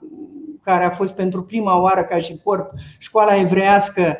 care 0.65 0.85
a 0.85 0.91
fost 0.91 1.15
pentru 1.15 1.43
prima 1.43 1.81
oară 1.81 2.05
ca 2.05 2.19
și 2.19 2.41
corp 2.45 2.71
școala 2.99 3.37
evrească, 3.37 4.19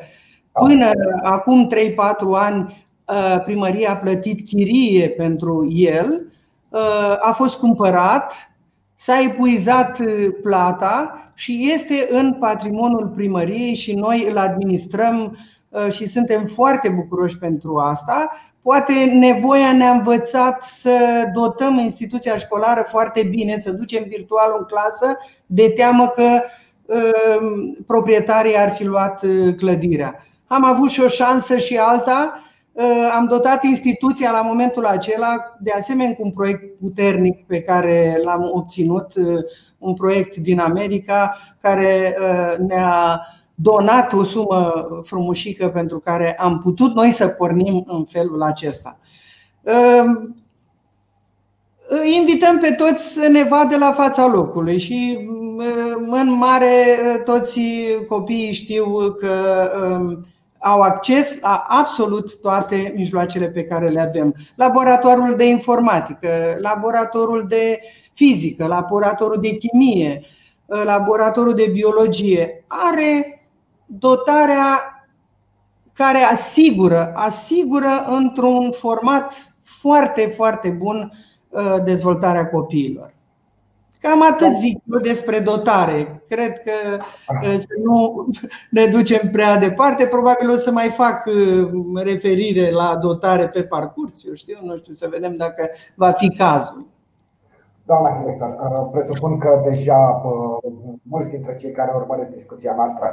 până 0.53 0.89
acum 1.23 1.69
3-4 1.75 1.75
ani 2.33 2.85
uh, 3.07 3.43
primăria 3.43 3.91
a 3.91 3.95
plătit 3.95 4.45
chirie 4.47 5.09
pentru 5.09 5.67
el, 5.71 6.25
uh, 6.69 7.17
a 7.19 7.31
fost 7.31 7.57
cumpărat, 7.59 8.51
s-a 8.95 9.19
epuizat 9.19 9.99
plata 10.41 11.17
și 11.33 11.69
este 11.73 12.07
în 12.11 12.33
patrimoniul 12.33 13.11
primăriei 13.15 13.73
și 13.73 13.93
noi 13.93 14.27
îl 14.29 14.37
administrăm 14.37 15.37
uh, 15.69 15.91
și 15.91 16.07
suntem 16.07 16.45
foarte 16.45 16.89
bucuroși 16.89 17.37
pentru 17.37 17.77
asta. 17.77 18.31
Poate 18.61 18.93
nevoia 19.05 19.73
ne-a 19.73 19.91
învățat 19.91 20.63
să 20.63 20.99
dotăm 21.33 21.77
instituția 21.77 22.35
școlară 22.35 22.85
foarte 22.87 23.23
bine, 23.23 23.57
să 23.57 23.71
ducem 23.71 24.03
virtual 24.07 24.55
în 24.57 24.65
clasă, 24.65 25.17
de 25.45 25.69
teamă 25.75 26.07
că 26.07 26.41
uh, 26.85 27.75
proprietarii 27.85 28.57
ar 28.57 28.71
fi 28.71 28.83
luat 28.83 29.23
uh, 29.23 29.55
clădirea. 29.55 30.15
Am 30.53 30.63
avut 30.63 30.89
și 30.89 31.01
o 31.01 31.07
șansă 31.07 31.57
și 31.57 31.77
alta. 31.77 32.39
Am 33.15 33.25
dotat 33.25 33.63
instituția 33.63 34.31
la 34.31 34.41
momentul 34.41 34.85
acela, 34.85 35.35
de 35.59 35.71
asemenea, 35.71 36.15
cu 36.15 36.23
un 36.23 36.31
proiect 36.31 36.79
puternic 36.79 37.45
pe 37.45 37.61
care 37.61 38.19
l-am 38.23 38.49
obținut 38.53 39.13
un 39.83 39.93
proiect 39.93 40.35
din 40.35 40.59
America 40.59 41.37
care 41.61 42.17
uh, 42.19 42.57
ne-a 42.67 43.21
donat 43.55 44.13
o 44.13 44.23
sumă 44.23 44.87
frumușică 45.03 45.67
pentru 45.67 45.99
care 45.99 46.37
am 46.39 46.59
putut 46.59 46.93
noi 46.93 47.09
să 47.09 47.27
pornim 47.27 47.83
în 47.87 48.05
felul 48.05 48.41
acesta. 48.41 48.99
Um, 49.61 50.35
invităm 52.15 52.59
pe 52.59 52.71
toți 52.71 53.13
să 53.13 53.27
ne 53.27 53.43
vadă 53.43 53.77
la 53.77 53.91
fața 53.91 54.27
locului 54.27 54.79
și 54.79 55.27
uh, 55.57 55.93
în 56.09 56.31
mare 56.31 56.97
toți 57.25 57.59
copiii 58.07 58.53
știu 58.53 59.11
că 59.19 59.71
um, 59.81 60.25
au 60.63 60.81
acces 60.81 61.41
la 61.41 61.65
absolut 61.67 62.41
toate 62.41 62.93
mijloacele 62.95 63.49
pe 63.49 63.63
care 63.63 63.89
le 63.89 64.01
avem. 64.01 64.35
Laboratorul 64.55 65.35
de 65.35 65.47
informatică, 65.47 66.57
laboratorul 66.61 67.45
de 67.47 67.79
fizică, 68.13 68.65
laboratorul 68.65 69.41
de 69.41 69.55
chimie, 69.57 70.25
laboratorul 70.65 71.53
de 71.53 71.69
biologie 71.71 72.63
are 72.67 73.41
dotarea 73.85 74.79
care 75.93 76.17
asigură, 76.17 77.11
asigură 77.15 78.05
într-un 78.07 78.71
format 78.71 79.55
foarte, 79.61 80.21
foarte 80.21 80.69
bun 80.69 81.11
uh, 81.49 81.83
dezvoltarea 81.83 82.49
copiilor. 82.49 83.13
Cam 84.03 84.21
atât 84.31 84.55
zic 84.55 84.81
eu 84.91 84.99
despre 84.99 85.39
dotare. 85.39 86.23
Cred 86.29 86.59
că 86.59 86.71
să 87.57 87.73
nu 87.83 88.27
ne 88.69 88.85
ducem 88.85 89.29
prea 89.31 89.57
departe. 89.57 90.05
Probabil 90.05 90.49
o 90.49 90.55
să 90.55 90.71
mai 90.71 90.89
fac 90.89 91.25
uh, 91.25 91.69
referire 92.03 92.71
la 92.71 92.97
dotare 93.01 93.47
pe 93.47 93.63
parcurs. 93.63 94.25
Eu 94.25 94.33
știu, 94.33 94.57
nu 94.61 94.77
știu, 94.77 94.93
să 94.93 95.07
vedem 95.11 95.35
dacă 95.35 95.69
va 95.95 96.11
fi 96.11 96.35
cazul. 96.35 96.87
Doamna 97.85 98.17
director, 98.19 98.49
uh, 98.49 98.87
presupun 98.91 99.37
că 99.37 99.61
deja 99.65 100.21
uh, 100.25 100.71
mulți 101.01 101.29
dintre 101.29 101.55
cei 101.55 101.71
care 101.71 101.91
urmăresc 101.95 102.31
discuția 102.31 102.73
noastră 102.75 103.11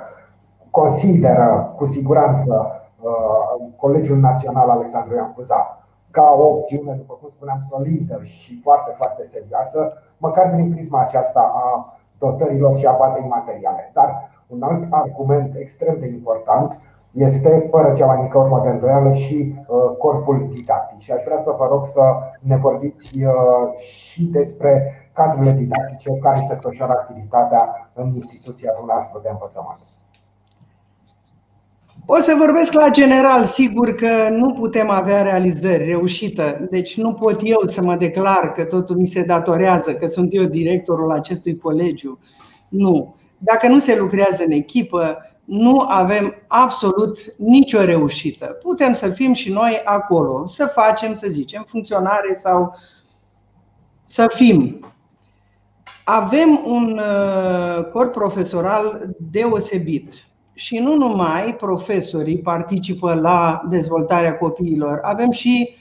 consideră 0.71 1.75
cu 1.77 1.87
siguranță 1.87 2.75
Colegiul 3.77 4.19
Național 4.19 4.69
Alexandru 4.69 5.15
Ioan 5.15 5.33
Cuza 5.33 5.80
ca 6.11 6.37
o 6.39 6.47
opțiune, 6.47 6.93
după 6.93 7.15
cum 7.21 7.29
spuneam, 7.29 7.59
solidă 7.69 8.21
și 8.23 8.61
foarte, 8.63 8.93
foarte 8.95 9.25
serioasă, 9.25 9.93
măcar 10.17 10.51
prin 10.51 10.71
prisma 10.71 11.01
aceasta 11.01 11.41
a 11.55 11.99
dotărilor 12.19 12.77
și 12.77 12.87
a 12.87 12.97
bazei 12.99 13.27
materiale. 13.29 13.91
Dar 13.93 14.31
un 14.47 14.63
alt 14.63 14.87
argument 14.91 15.55
extrem 15.57 15.97
de 15.99 16.07
important 16.07 16.79
este, 17.13 17.67
fără 17.71 17.93
cea 17.93 18.07
mai 18.07 18.23
mică 18.23 18.39
urmă 18.39 18.61
de 18.63 18.69
îndoială, 18.69 19.13
și 19.13 19.55
uh, 19.67 19.97
corpul 19.99 20.49
didactic. 20.51 20.99
Și 20.99 21.13
aș 21.13 21.23
vrea 21.25 21.41
să 21.43 21.55
vă 21.59 21.67
rog 21.71 21.87
să 21.87 22.17
ne 22.41 22.57
vorbiți 22.57 23.25
uh, 23.25 23.79
și 23.79 24.25
despre 24.25 24.95
cadrele 25.13 25.53
didactice 25.53 26.19
care 26.19 26.37
își 26.37 26.47
desfășoară 26.47 26.93
activitatea 26.93 27.91
în 27.95 28.13
instituția 28.13 28.73
dumneavoastră 28.77 29.21
de 29.23 29.29
învățământ. 29.29 29.81
O 32.13 32.21
să 32.21 32.35
vorbesc 32.39 32.73
la 32.73 32.89
general, 32.89 33.45
sigur 33.45 33.95
că 33.95 34.29
nu 34.31 34.53
putem 34.53 34.91
avea 34.91 35.23
realizări 35.23 35.85
reușită. 35.85 36.67
Deci 36.71 36.97
nu 36.97 37.13
pot 37.13 37.41
eu 37.43 37.61
să 37.67 37.83
mă 37.83 37.95
declar 37.95 38.53
că 38.53 38.65
totul 38.65 38.97
mi 38.97 39.07
se 39.07 39.23
datorează, 39.23 39.95
că 39.95 40.07
sunt 40.07 40.35
eu 40.35 40.45
directorul 40.45 41.11
acestui 41.11 41.57
colegiu. 41.57 42.19
Nu. 42.69 43.17
Dacă 43.39 43.69
nu 43.69 43.79
se 43.79 43.97
lucrează 43.99 44.45
în 44.45 44.51
echipă, 44.51 45.17
nu 45.45 45.79
avem 45.89 46.35
absolut 46.47 47.19
nicio 47.39 47.85
reușită. 47.85 48.47
Putem 48.47 48.93
să 48.93 49.09
fim 49.09 49.33
și 49.33 49.53
noi 49.53 49.81
acolo, 49.85 50.47
să 50.47 50.67
facem, 50.67 51.15
să 51.15 51.27
zicem, 51.29 51.65
funcționare 51.67 52.35
sau 52.35 52.75
să 54.05 54.27
fim. 54.35 54.81
Avem 56.05 56.61
un 56.65 56.99
uh, 56.99 57.85
corp 57.85 58.13
profesoral 58.13 59.09
deosebit 59.31 60.30
și 60.61 60.79
nu 60.79 60.97
numai 60.97 61.55
profesorii 61.55 62.39
participă 62.39 63.15
la 63.15 63.63
dezvoltarea 63.69 64.37
copiilor, 64.37 64.99
avem 65.03 65.31
și 65.31 65.77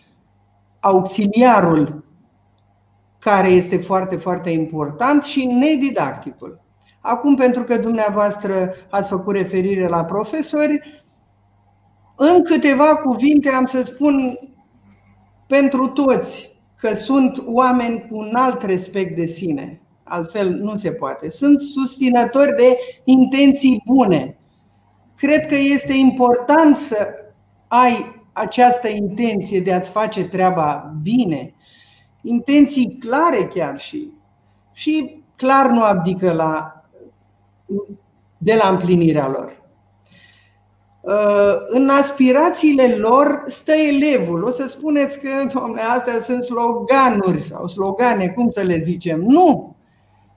auxiliarul 0.79 2.05
care 3.19 3.47
este 3.47 3.77
foarte, 3.77 4.15
foarte 4.15 4.49
important 4.49 5.23
și 5.23 5.45
nedidacticul. 5.45 6.61
Acum, 7.01 7.35
pentru 7.35 7.63
că 7.63 7.77
dumneavoastră 7.77 8.73
ați 8.89 9.09
făcut 9.09 9.35
referire 9.35 9.87
la 9.87 10.05
profesori, 10.05 11.03
în 12.15 12.43
câteva 12.43 12.95
cuvinte 12.95 13.49
am 13.49 13.65
să 13.65 13.81
spun 13.81 14.39
pentru 15.47 15.87
toți 15.87 16.59
că 16.75 16.93
sunt 16.93 17.43
oameni 17.45 18.07
cu 18.09 18.17
un 18.17 18.35
alt 18.35 18.63
respect 18.63 19.15
de 19.15 19.25
sine. 19.25 19.81
Altfel 20.03 20.49
nu 20.49 20.75
se 20.75 20.91
poate. 20.91 21.29
Sunt 21.29 21.61
susținători 21.61 22.55
de 22.55 22.77
intenții 23.03 23.81
bune. 23.85 24.38
Cred 25.19 25.45
că 25.45 25.55
este 25.55 25.93
important 25.93 26.77
să 26.77 27.07
ai 27.67 28.23
această 28.33 28.87
intenție 28.87 29.61
de 29.61 29.73
a-ți 29.73 29.91
face 29.91 30.27
treaba 30.27 30.93
bine, 31.01 31.53
intenții 32.21 32.97
clare 32.99 33.43
chiar 33.43 33.79
și. 33.79 34.11
Și 34.71 35.23
clar 35.35 35.69
nu 35.69 35.83
abdică 35.83 36.31
la 36.31 36.83
de 38.37 38.55
la 38.61 38.69
împlinirea 38.69 39.27
lor. 39.27 39.61
Uh, 41.01 41.55
în 41.67 41.89
aspirațiile 41.89 42.95
lor 42.95 43.41
stă 43.45 43.71
elevul. 43.71 44.43
O 44.43 44.49
să 44.49 44.67
spuneți 44.67 45.19
că, 45.19 45.29
domnule, 45.53 45.81
astea 45.81 46.19
sunt 46.19 46.43
sloganuri 46.43 47.39
sau 47.39 47.67
slogane, 47.67 48.27
cum 48.27 48.49
să 48.49 48.61
le 48.61 48.79
zicem. 48.79 49.19
Nu! 49.19 49.75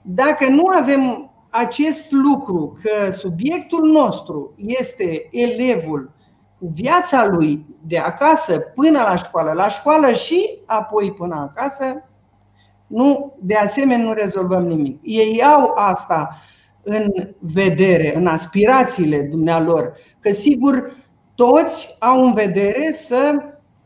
Dacă 0.01 0.49
nu 0.49 0.65
avem 0.65 1.32
acest 1.55 2.11
lucru, 2.11 2.77
că 2.81 3.11
subiectul 3.11 3.91
nostru 3.91 4.53
este 4.57 5.27
elevul 5.31 6.11
cu 6.59 6.67
viața 6.73 7.25
lui 7.25 7.65
de 7.81 7.97
acasă 7.97 8.59
până 8.59 9.01
la 9.01 9.15
școală, 9.15 9.51
la 9.51 9.67
școală 9.67 10.13
și 10.13 10.59
apoi 10.65 11.11
până 11.11 11.35
acasă, 11.35 12.03
nu, 12.87 13.37
de 13.39 13.55
asemenea 13.55 14.05
nu 14.05 14.13
rezolvăm 14.13 14.65
nimic. 14.65 14.99
Ei 15.01 15.43
au 15.43 15.71
asta 15.75 16.41
în 16.83 17.07
vedere, 17.39 18.15
în 18.15 18.27
aspirațiile 18.27 19.21
dumnealor, 19.21 19.93
că 20.19 20.31
sigur 20.31 20.95
toți 21.35 21.95
au 21.99 22.23
în 22.23 22.33
vedere 22.33 22.91
să 22.91 23.35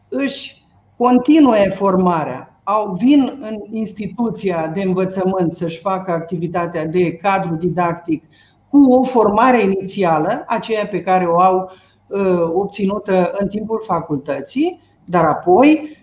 își 0.10 0.66
continue 0.98 1.70
formarea, 1.70 2.57
au, 2.70 2.96
vin 3.00 3.38
în 3.42 3.58
instituția 3.72 4.72
de 4.74 4.82
învățământ 4.82 5.54
să-și 5.54 5.80
facă 5.80 6.12
activitatea 6.12 6.86
de 6.86 7.14
cadru 7.14 7.56
didactic 7.56 8.24
cu 8.70 8.78
o 8.92 9.04
formare 9.04 9.62
inițială, 9.62 10.44
aceea 10.48 10.88
pe 10.88 11.02
care 11.02 11.26
o 11.26 11.40
au 11.40 11.72
uh, 12.08 12.42
obținută 12.54 13.36
în 13.38 13.48
timpul 13.48 13.84
facultății, 13.86 14.82
dar 15.06 15.26
apoi 15.26 15.98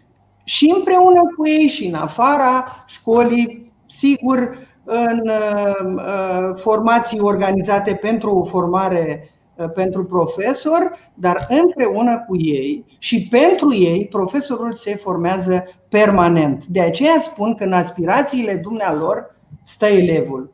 și 0.44 0.72
împreună 0.77 1.20
cu 1.37 1.48
ei 1.48 1.68
și 1.68 1.87
în 1.87 1.94
afara 1.94 2.85
școlii, 2.87 3.72
sigur, 3.87 4.59
în 4.85 5.20
uh, 5.29 6.55
formații 6.55 7.20
organizate 7.20 7.94
pentru 7.94 8.37
o 8.38 8.44
formare 8.44 9.20
uh, 9.22 9.34
pentru 9.74 10.04
profesor, 10.04 10.98
dar 11.14 11.46
împreună 11.48 12.24
cu 12.28 12.36
ei 12.36 12.84
și 12.98 13.28
pentru 13.28 13.74
ei 13.74 14.06
profesorul 14.10 14.72
se 14.72 14.96
formează 14.96 15.64
permanent. 15.88 16.66
De 16.66 16.80
aceea 16.80 17.18
spun 17.18 17.54
că 17.54 17.64
în 17.64 17.72
aspirațiile 17.72 18.54
dumnealor 18.54 19.34
stă 19.62 19.86
elevul. 19.86 20.52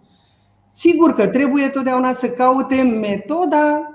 Sigur 0.71 1.13
că 1.13 1.27
trebuie 1.27 1.69
totdeauna 1.69 2.13
să 2.13 2.29
caute 2.29 2.83
metoda, 2.83 3.91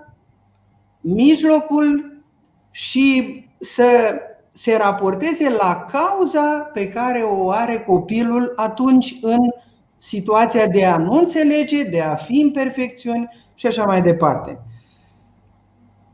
mijlocul 1.02 2.22
și 2.72 3.40
să 3.60 4.14
se 4.52 4.78
raporteze 4.78 5.50
la 5.50 5.86
cauza 5.92 6.70
pe 6.74 6.90
care 6.90 7.20
o 7.20 7.50
are 7.50 7.78
copilul 7.78 8.54
atunci 8.56 9.18
în 9.22 9.40
situația 9.98 10.68
de 10.68 10.86
a 10.86 10.98
nu 10.98 11.14
înțelege, 11.14 11.84
de 11.84 12.02
a 12.02 12.16
fi 12.16 12.40
imperfecțiuni 12.40 13.30
și 13.56 13.68
așa 13.68 13.86
mai 13.86 14.02
departe. 14.02 14.60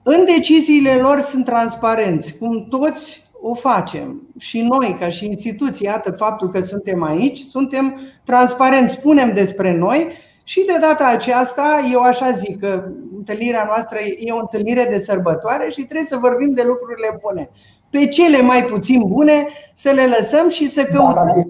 În 0.03 0.25
deciziile 0.35 0.95
lor 0.95 1.19
sunt 1.19 1.45
transparenți, 1.45 2.37
cum 2.37 2.67
toți 2.69 3.29
o 3.41 3.53
facem. 3.53 4.27
Și 4.37 4.61
noi, 4.61 4.95
ca 4.99 5.09
și 5.09 5.25
instituții, 5.25 5.85
iată 5.85 6.11
faptul 6.11 6.49
că 6.49 6.61
suntem 6.61 7.03
aici, 7.03 7.37
suntem 7.37 7.99
transparenți, 8.23 8.93
spunem 8.93 9.33
despre 9.33 9.77
noi 9.77 10.07
și 10.43 10.65
de 10.65 10.77
data 10.81 11.05
aceasta, 11.05 11.89
eu 11.91 12.01
așa 12.01 12.31
zic 12.31 12.59
că 12.59 12.83
întâlnirea 13.17 13.63
noastră 13.65 13.97
e 14.19 14.31
o 14.31 14.39
întâlnire 14.39 14.87
de 14.91 14.97
sărbătoare 14.97 15.69
și 15.69 15.83
trebuie 15.83 16.05
să 16.05 16.17
vorbim 16.17 16.53
de 16.53 16.63
lucrurile 16.65 17.19
bune. 17.21 17.49
Pe 17.89 18.07
cele 18.07 18.41
mai 18.41 18.63
puțin 18.65 19.01
bune 19.07 19.47
să 19.75 19.89
le 19.89 20.05
lăsăm 20.17 20.49
și 20.49 20.69
să 20.69 20.83
căutăm 20.83 21.47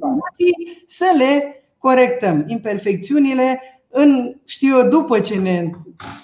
să 0.85 1.05
le 1.17 1.63
corectăm 1.77 2.43
imperfecțiunile 2.47 3.61
în, 3.89 4.35
știu 4.45 4.77
eu, 4.77 4.87
după 4.87 5.19
ce 5.19 5.37
ne, 5.37 5.69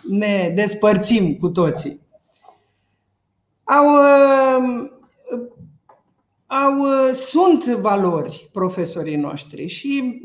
ne 0.09 0.51
despărțim 0.55 1.35
cu 1.35 1.49
toții. 1.49 2.06
Au, 3.67 3.93
uh, 3.93 4.89
au, 6.45 6.79
uh, 6.79 7.13
sunt 7.13 7.65
valori 7.65 8.49
profesorii 8.51 9.15
noștri 9.15 9.67
și 9.67 10.21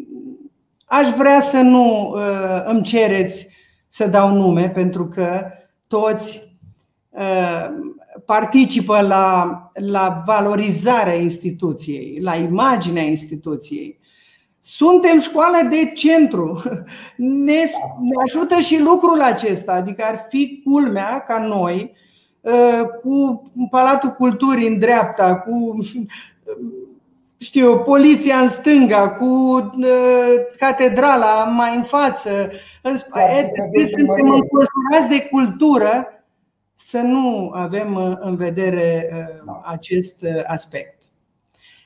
aș 0.84 1.08
vrea 1.08 1.40
să 1.40 1.56
nu 1.60 2.12
uh, 2.14 2.62
îmi 2.64 2.82
cereți 2.82 3.48
să 3.88 4.06
dau 4.06 4.34
nume 4.34 4.70
pentru 4.70 5.06
că 5.06 5.50
toți 5.86 6.50
participă 8.24 9.00
la, 9.00 9.66
la 9.74 10.22
valorizarea 10.26 11.14
instituției, 11.14 12.18
la 12.20 12.36
imaginea 12.36 13.02
instituției. 13.02 13.98
Suntem 14.60 15.20
școală 15.20 15.56
de 15.70 15.92
centru. 15.94 16.62
Ne, 17.16 17.62
ne 18.00 18.22
ajută 18.26 18.60
și 18.60 18.80
lucrul 18.80 19.20
acesta. 19.20 19.72
Adică 19.72 20.04
ar 20.04 20.26
fi 20.28 20.60
culmea 20.64 21.24
ca 21.26 21.46
noi, 21.46 21.92
uh, 21.92 22.10
cu 23.02 23.42
Palatul 23.70 24.10
Culturii 24.10 24.68
în 24.68 24.78
dreapta, 24.78 25.36
cu 25.36 25.76
știu, 27.38 27.78
poliția 27.78 28.38
în 28.38 28.48
stânga, 28.48 29.10
cu 29.10 29.24
uh, 29.24 30.34
catedrala 30.58 31.44
mai 31.44 31.76
în 31.76 31.82
față, 31.82 32.50
în 32.82 32.98
spate, 32.98 33.50
suntem 33.96 34.30
înconjurați 34.30 35.08
de 35.08 35.28
cultură, 35.30 36.06
să 36.76 36.98
nu 36.98 37.50
avem 37.54 37.94
uh, 37.94 38.16
în 38.20 38.36
vedere 38.36 39.08
da. 39.46 39.62
acest 39.64 40.24
aspect. 40.46 41.02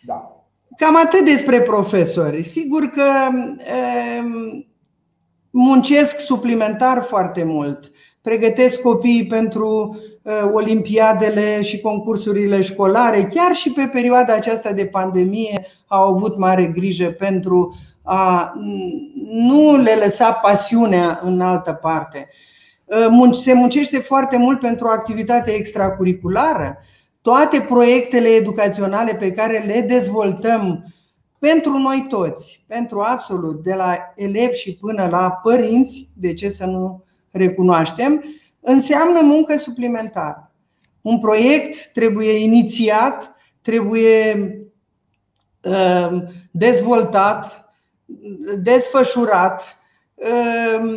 Da. 0.03 0.31
Cam 0.77 0.97
atât 0.97 1.25
despre 1.25 1.61
profesori. 1.61 2.43
Sigur 2.43 2.87
că 2.87 3.11
muncesc 5.51 6.19
suplimentar 6.19 7.03
foarte 7.03 7.45
mult. 7.45 7.91
Pregătesc 8.21 8.81
copiii 8.83 9.27
pentru 9.27 9.99
olimpiadele 10.53 11.63
și 11.63 11.81
concursurile 11.81 12.61
școlare. 12.61 13.23
Chiar 13.23 13.55
și 13.55 13.71
pe 13.71 13.83
perioada 13.93 14.35
aceasta 14.35 14.73
de 14.73 14.87
pandemie 14.87 15.67
au 15.87 16.15
avut 16.15 16.39
mare 16.39 16.67
grijă 16.67 17.11
pentru 17.11 17.77
a 18.03 18.53
nu 19.31 19.77
le 19.77 19.99
lăsa 20.03 20.33
pasiunea 20.33 21.21
în 21.23 21.41
altă 21.41 21.73
parte. 21.73 22.29
Se 23.33 23.53
muncește 23.53 23.99
foarte 23.99 24.37
mult 24.37 24.61
pentru 24.61 24.87
o 24.87 24.91
activitate 24.91 25.51
extracurriculară 25.51 26.79
toate 27.23 27.61
proiectele 27.69 28.29
educaționale 28.29 29.15
pe 29.15 29.33
care 29.33 29.59
le 29.67 29.81
dezvoltăm 29.81 30.95
pentru 31.39 31.79
noi 31.79 32.07
toți, 32.09 32.65
pentru 32.67 33.01
absolut, 33.01 33.63
de 33.63 33.75
la 33.75 33.97
elevi 34.17 34.55
și 34.55 34.75
până 34.75 35.09
la 35.11 35.41
părinți, 35.43 36.09
de 36.15 36.33
ce 36.33 36.49
să 36.49 36.65
nu 36.65 37.05
recunoaștem, 37.31 38.25
înseamnă 38.69 39.21
muncă 39.21 39.57
suplimentară. 39.57 40.53
Un 41.01 41.19
proiect 41.19 41.91
trebuie 41.93 42.33
inițiat, 42.33 43.35
trebuie 43.63 44.51
uh, 45.63 46.23
dezvoltat, 46.51 47.75
desfășurat, 48.59 49.79
uh, 50.15 50.91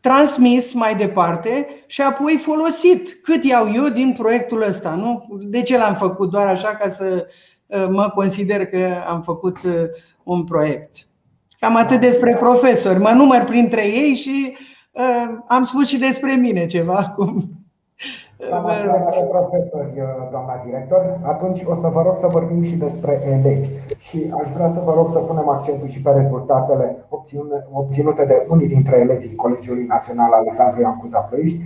transmis 0.00 0.72
mai 0.72 0.96
departe 0.96 1.66
și 1.86 2.02
apoi 2.02 2.36
folosit. 2.36 3.18
Cât 3.22 3.44
iau 3.44 3.72
eu 3.74 3.88
din 3.88 4.12
proiectul 4.12 4.62
ăsta? 4.62 4.90
Nu? 4.90 5.26
De 5.40 5.62
ce 5.62 5.78
l-am 5.78 5.94
făcut? 5.94 6.30
Doar 6.30 6.46
așa 6.46 6.76
ca 6.76 6.90
să 6.90 7.26
uh, 7.66 7.86
mă 7.90 8.10
consider 8.14 8.66
că 8.66 9.02
am 9.06 9.22
făcut 9.22 9.58
un 10.22 10.44
proiect. 10.44 10.94
Cam 11.58 11.76
atât 11.76 12.00
despre 12.00 12.36
profesori. 12.40 12.98
Mă 12.98 13.10
număr 13.10 13.44
printre 13.44 13.86
ei 13.86 14.14
și 14.14 14.52
uh, 14.52 14.72
am 15.46 15.62
spus 15.62 15.86
și 15.86 15.98
despre 15.98 16.32
mine 16.32 16.66
ceva 16.66 16.94
acum. 16.94 17.48
Doamna 18.48 18.72
profesor, 19.28 19.92
doamna 20.30 20.62
director, 20.64 21.18
atunci 21.22 21.62
o 21.66 21.74
să 21.74 21.88
vă 21.88 22.02
rog 22.02 22.16
să 22.16 22.26
vorbim 22.26 22.62
și 22.62 22.76
despre 22.76 23.20
elevi. 23.26 23.68
Și 23.98 24.32
aș 24.42 24.50
vrea 24.54 24.68
să 24.68 24.80
vă 24.84 24.92
rog 24.94 25.10
să 25.10 25.18
punem 25.18 25.48
accentul 25.48 25.88
și 25.88 26.02
pe 26.02 26.10
rezultatele 26.10 26.96
obținute 27.70 28.24
de 28.24 28.46
unii 28.48 28.68
dintre 28.68 28.98
elevii 28.98 29.34
Colegiului 29.34 29.84
Național 29.84 30.32
Alexandru 30.32 30.80
Ioan 30.80 30.96
Cuza 30.96 31.20
Ploiești, 31.20 31.60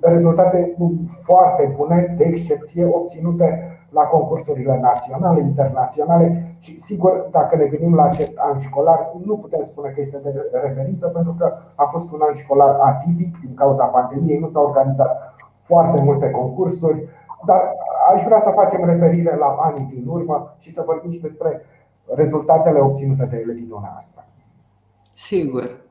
rezultate 0.00 0.76
foarte 1.22 1.72
bune, 1.76 2.14
de 2.16 2.24
excepție, 2.24 2.84
obținute 2.84 3.78
la 3.90 4.02
concursurile 4.02 4.78
naționale, 4.82 5.40
internaționale 5.40 6.47
și 6.58 6.78
sigur, 6.78 7.28
dacă 7.30 7.56
ne 7.56 7.64
gândim 7.64 7.94
la 7.94 8.02
acest 8.02 8.36
an 8.36 8.58
școlar, 8.60 9.10
nu 9.24 9.36
putem 9.36 9.62
spune 9.62 9.88
că 9.88 10.00
este 10.00 10.20
de 10.24 10.58
referință 10.62 11.06
pentru 11.06 11.34
că 11.38 11.56
a 11.74 11.84
fost 11.84 12.12
un 12.12 12.20
an 12.28 12.34
școlar 12.34 12.78
atipic 12.80 13.40
din 13.40 13.54
cauza 13.54 13.84
pandemiei, 13.84 14.38
nu 14.38 14.48
s-a 14.48 14.60
organizat 14.60 15.34
foarte 15.62 16.02
multe 16.02 16.30
concursuri, 16.30 17.08
dar 17.44 17.60
aș 18.14 18.22
vrea 18.22 18.40
să 18.40 18.52
facem 18.54 18.84
referire 18.84 19.36
la 19.36 19.56
anii 19.60 19.94
din 19.94 20.04
urmă 20.06 20.56
și 20.58 20.72
să 20.72 20.82
vorbim 20.86 21.12
și 21.12 21.20
despre 21.20 21.60
rezultatele 22.14 22.78
obținute 22.78 23.24
de 23.24 23.36
elevii 23.36 23.66
dumneavoastră. 23.66 24.26
Sigur. 25.16 25.86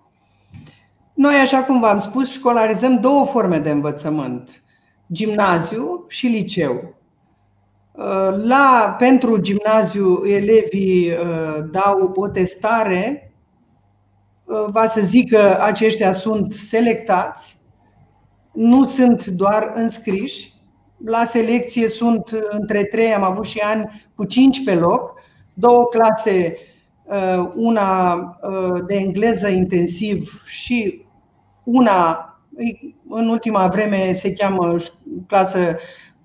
Noi, 1.13 1.35
așa 1.35 1.63
cum 1.63 1.79
v-am 1.79 1.97
spus, 1.97 2.31
școlarizăm 2.31 2.99
două 2.99 3.25
forme 3.25 3.57
de 3.57 3.69
învățământ, 3.69 4.63
gimnaziu 5.11 6.05
și 6.07 6.27
liceu. 6.27 6.96
La, 8.43 8.95
pentru 8.99 9.37
gimnaziu, 9.37 10.25
elevii 10.25 11.11
uh, 11.11 11.63
dau 11.71 12.11
o 12.15 12.27
testare, 12.27 13.33
uh, 14.45 14.65
va 14.67 14.85
să 14.85 15.01
zic 15.01 15.29
că 15.29 15.57
aceștia 15.61 16.11
sunt 16.11 16.53
selectați 16.53 17.57
nu 18.57 18.83
sunt 18.83 19.25
doar 19.25 19.71
înscriși. 19.75 20.53
La 21.05 21.23
selecție 21.23 21.87
sunt 21.87 22.43
între 22.49 22.83
trei, 22.83 23.13
am 23.13 23.23
avut 23.23 23.45
și 23.45 23.59
ani 23.59 24.09
cu 24.15 24.25
cinci 24.25 24.63
pe 24.63 24.75
loc, 24.75 25.13
două 25.53 25.85
clase, 25.85 26.57
uh, 27.03 27.49
una 27.55 28.13
uh, 28.13 28.83
de 28.87 28.95
engleză 28.95 29.47
intensiv 29.47 30.43
și 30.45 31.05
una, 31.63 32.25
în 33.09 33.27
ultima 33.27 33.67
vreme 33.67 34.11
se 34.11 34.33
cheamă 34.33 34.75
clasă 35.27 35.77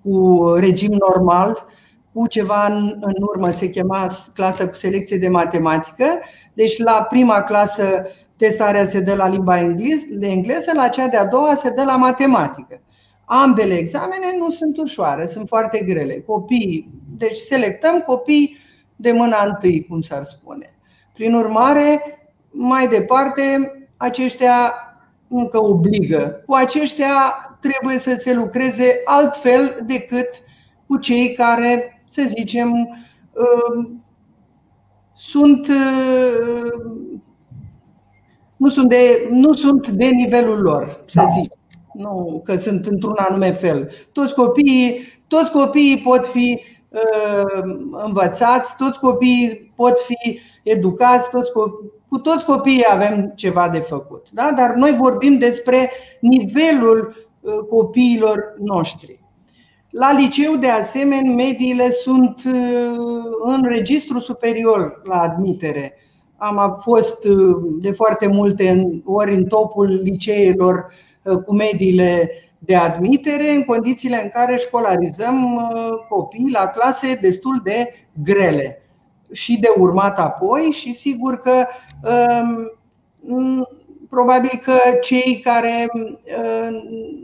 cu 0.03 0.43
regim 0.57 0.91
normal, 1.07 1.65
cu 2.13 2.27
ceva 2.27 2.65
în, 2.65 2.97
în 2.99 3.13
urmă 3.19 3.49
se 3.49 3.69
chema 3.69 4.09
clasă 4.33 4.67
cu 4.67 4.75
selecție 4.75 5.17
de 5.17 5.27
matematică. 5.27 6.05
Deci 6.53 6.77
la 6.77 7.07
prima 7.09 7.41
clasă 7.41 8.05
Testarea 8.37 8.85
se 8.85 8.99
dă 8.99 9.15
la 9.15 9.27
limba 9.27 9.75
de 10.09 10.27
engleză, 10.27 10.71
la 10.75 10.87
cea 10.87 11.07
de-a 11.07 11.25
doua 11.25 11.53
se 11.53 11.69
dă 11.69 11.83
la 11.83 11.95
matematică. 11.95 12.81
Ambele 13.25 13.73
examene 13.73 14.37
nu 14.37 14.49
sunt 14.49 14.77
ușoare, 14.77 15.25
sunt 15.25 15.47
foarte 15.47 15.79
grele. 15.79 16.19
Copii, 16.19 16.89
deci 17.17 17.37
selectăm 17.37 17.99
copii 17.99 18.57
de 18.95 19.11
mâna 19.11 19.45
întâi, 19.45 19.85
cum 19.89 20.01
s-ar 20.01 20.23
spune. 20.23 20.75
Prin 21.13 21.33
urmare, 21.33 22.01
mai 22.49 22.87
departe, 22.87 23.71
aceștia 23.97 24.73
încă 25.37 25.63
obligă. 25.63 26.43
Cu 26.45 26.53
aceștia 26.53 27.35
trebuie 27.59 27.97
să 27.97 28.13
se 28.17 28.33
lucreze 28.33 29.01
altfel 29.05 29.83
decât 29.85 30.29
cu 30.87 30.97
cei 30.97 31.33
care, 31.33 32.03
să 32.09 32.23
zicem, 32.25 32.71
uh, 33.31 33.89
sunt 35.13 35.67
uh, 35.67 36.91
nu 38.57 38.67
sunt 38.67 38.89
de, 38.89 39.27
nu 39.31 39.53
sunt 39.53 39.87
de 39.87 40.05
nivelul 40.05 40.61
lor, 40.61 41.03
să 41.07 41.21
da. 41.21 41.27
zic. 41.39 41.51
Nu 41.93 42.41
că 42.43 42.55
sunt 42.55 42.85
într-un 42.85 43.15
anume 43.15 43.51
fel. 43.51 43.91
Toți 44.11 44.33
copiii, 44.33 45.01
toți 45.27 45.51
copiii 45.51 45.97
pot 45.97 46.25
fi 46.25 46.61
uh, 46.61 46.72
învățați, 48.05 48.75
toți 48.77 48.99
copiii 48.99 49.71
pot 49.75 49.99
fi 49.99 50.39
educați, 50.63 51.29
toți 51.29 51.51
copii, 51.51 51.91
cu 52.09 52.17
toți 52.17 52.45
copiii 52.45 52.85
avem 52.89 53.33
ceva 53.35 53.69
de 53.69 53.79
făcut. 53.79 54.31
Da? 54.31 54.53
Dar 54.57 54.73
noi 54.73 54.95
vorbim 54.99 55.37
despre 55.37 55.91
nivelul 56.19 57.15
uh, 57.39 57.53
copiilor 57.69 58.55
noștri. 58.59 59.19
La 59.89 60.11
liceu, 60.11 60.55
de 60.55 60.69
asemenea, 60.69 61.33
mediile 61.33 61.89
sunt 61.89 62.41
uh, 62.45 63.23
în 63.39 63.63
registru 63.63 64.19
superior 64.19 65.01
la 65.03 65.21
admitere 65.21 65.97
am 66.43 66.77
fost 66.81 67.25
uh, 67.25 67.55
de 67.81 67.91
foarte 67.91 68.27
multe 68.27 68.91
ori 69.05 69.33
în 69.33 69.45
topul 69.45 70.01
liceelor 70.03 70.93
uh, 71.23 71.37
cu 71.37 71.53
mediile 71.55 72.31
de 72.65 72.75
admitere, 72.75 73.49
în 73.49 73.63
condițiile 73.63 74.23
în 74.23 74.29
care 74.29 74.55
școlarizăm 74.55 75.55
uh, 75.55 76.05
copii 76.09 76.49
la 76.51 76.67
clase 76.67 77.17
destul 77.21 77.61
de 77.63 77.93
grele 78.23 78.81
și 79.31 79.59
de 79.59 79.67
urmat 79.77 80.19
apoi 80.19 80.61
și 80.61 80.93
sigur 80.93 81.39
că 81.39 81.65
um, 83.21 83.67
probabil 84.09 84.61
că 84.63 84.77
cei 85.01 85.39
care 85.43 85.87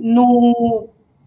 nu 0.02 0.44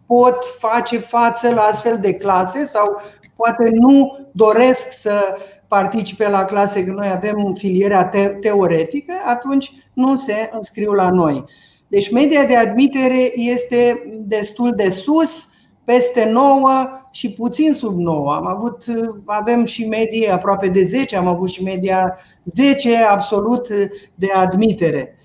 pot 0.06 0.44
face 0.58 0.98
față 0.98 1.54
la 1.54 1.62
astfel 1.62 1.98
de 1.98 2.14
clase 2.14 2.64
sau 2.64 3.00
poate 3.36 3.70
nu 3.72 4.18
doresc 4.32 4.92
să 4.92 5.36
participe 5.68 6.28
la 6.28 6.44
clase, 6.44 6.84
că 6.84 6.92
noi 6.92 7.08
avem 7.08 7.54
filierea 7.58 8.10
teoretică, 8.40 9.12
atunci 9.26 9.72
nu 9.92 10.16
se 10.16 10.50
înscriu 10.52 10.92
la 10.92 11.10
noi. 11.10 11.44
Deci 11.92 12.10
media 12.10 12.44
de 12.44 12.56
admitere 12.56 13.38
este 13.38 14.02
destul 14.26 14.70
de 14.70 14.88
sus, 14.88 15.48
peste 15.84 16.30
9 16.30 16.68
și 17.10 17.32
puțin 17.32 17.74
sub 17.74 17.98
9. 17.98 18.34
Am 18.34 18.46
avut, 18.46 18.84
avem 19.26 19.64
și 19.64 19.88
medie 19.88 20.30
aproape 20.30 20.68
de 20.68 20.82
10, 20.82 21.16
am 21.16 21.26
avut 21.26 21.48
și 21.48 21.62
media 21.62 22.18
10 22.44 22.96
absolut 22.96 23.68
de 24.14 24.30
admitere. 24.34 25.18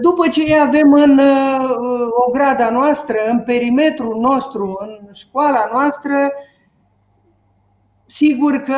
După 0.00 0.28
ce 0.28 0.54
avem 0.54 0.92
în 0.92 1.20
o 2.26 2.30
grada 2.30 2.70
noastră, 2.70 3.16
în 3.30 3.40
perimetrul 3.40 4.20
nostru, 4.20 4.76
în 4.80 5.12
școala 5.12 5.68
noastră, 5.72 6.32
sigur 8.06 8.52
că 8.52 8.74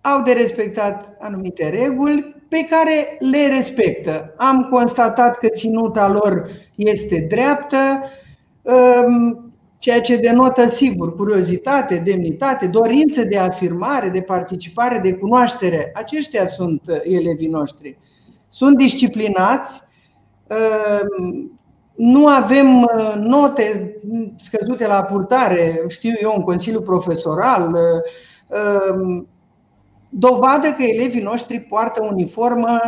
au 0.00 0.22
de 0.22 0.32
respectat 0.32 1.16
anumite 1.18 1.68
reguli 1.68 2.39
pe 2.50 2.66
care 2.70 3.16
le 3.18 3.48
respectă. 3.54 4.34
Am 4.36 4.68
constatat 4.70 5.38
că 5.38 5.48
ținuta 5.48 6.08
lor 6.08 6.50
este 6.74 7.26
dreaptă, 7.28 8.02
um, 8.62 9.52
ceea 9.78 10.00
ce 10.00 10.16
denotă 10.16 10.68
sigur 10.68 11.16
curiozitate, 11.16 11.96
demnitate, 12.04 12.66
dorință 12.66 13.22
de 13.24 13.38
afirmare, 13.38 14.08
de 14.08 14.20
participare, 14.20 14.98
de 14.98 15.12
cunoaștere. 15.12 15.90
Aceștia 15.94 16.46
sunt 16.46 16.82
elevii 17.02 17.48
noștri. 17.48 17.98
Sunt 18.48 18.76
disciplinați, 18.76 19.82
um, 20.48 21.60
nu 21.94 22.26
avem 22.26 22.82
uh, 22.82 23.14
note 23.18 23.96
scăzute 24.36 24.86
la 24.86 25.02
purtare, 25.02 25.84
știu 25.88 26.12
eu, 26.20 26.34
un 26.36 26.42
consiliu 26.42 26.80
profesoral, 26.80 27.72
uh, 27.72 28.92
um, 28.94 29.28
dovadă 30.10 30.72
că 30.72 30.82
elevii 30.82 31.22
noștri 31.22 31.60
poartă 31.60 32.08
uniformă 32.12 32.78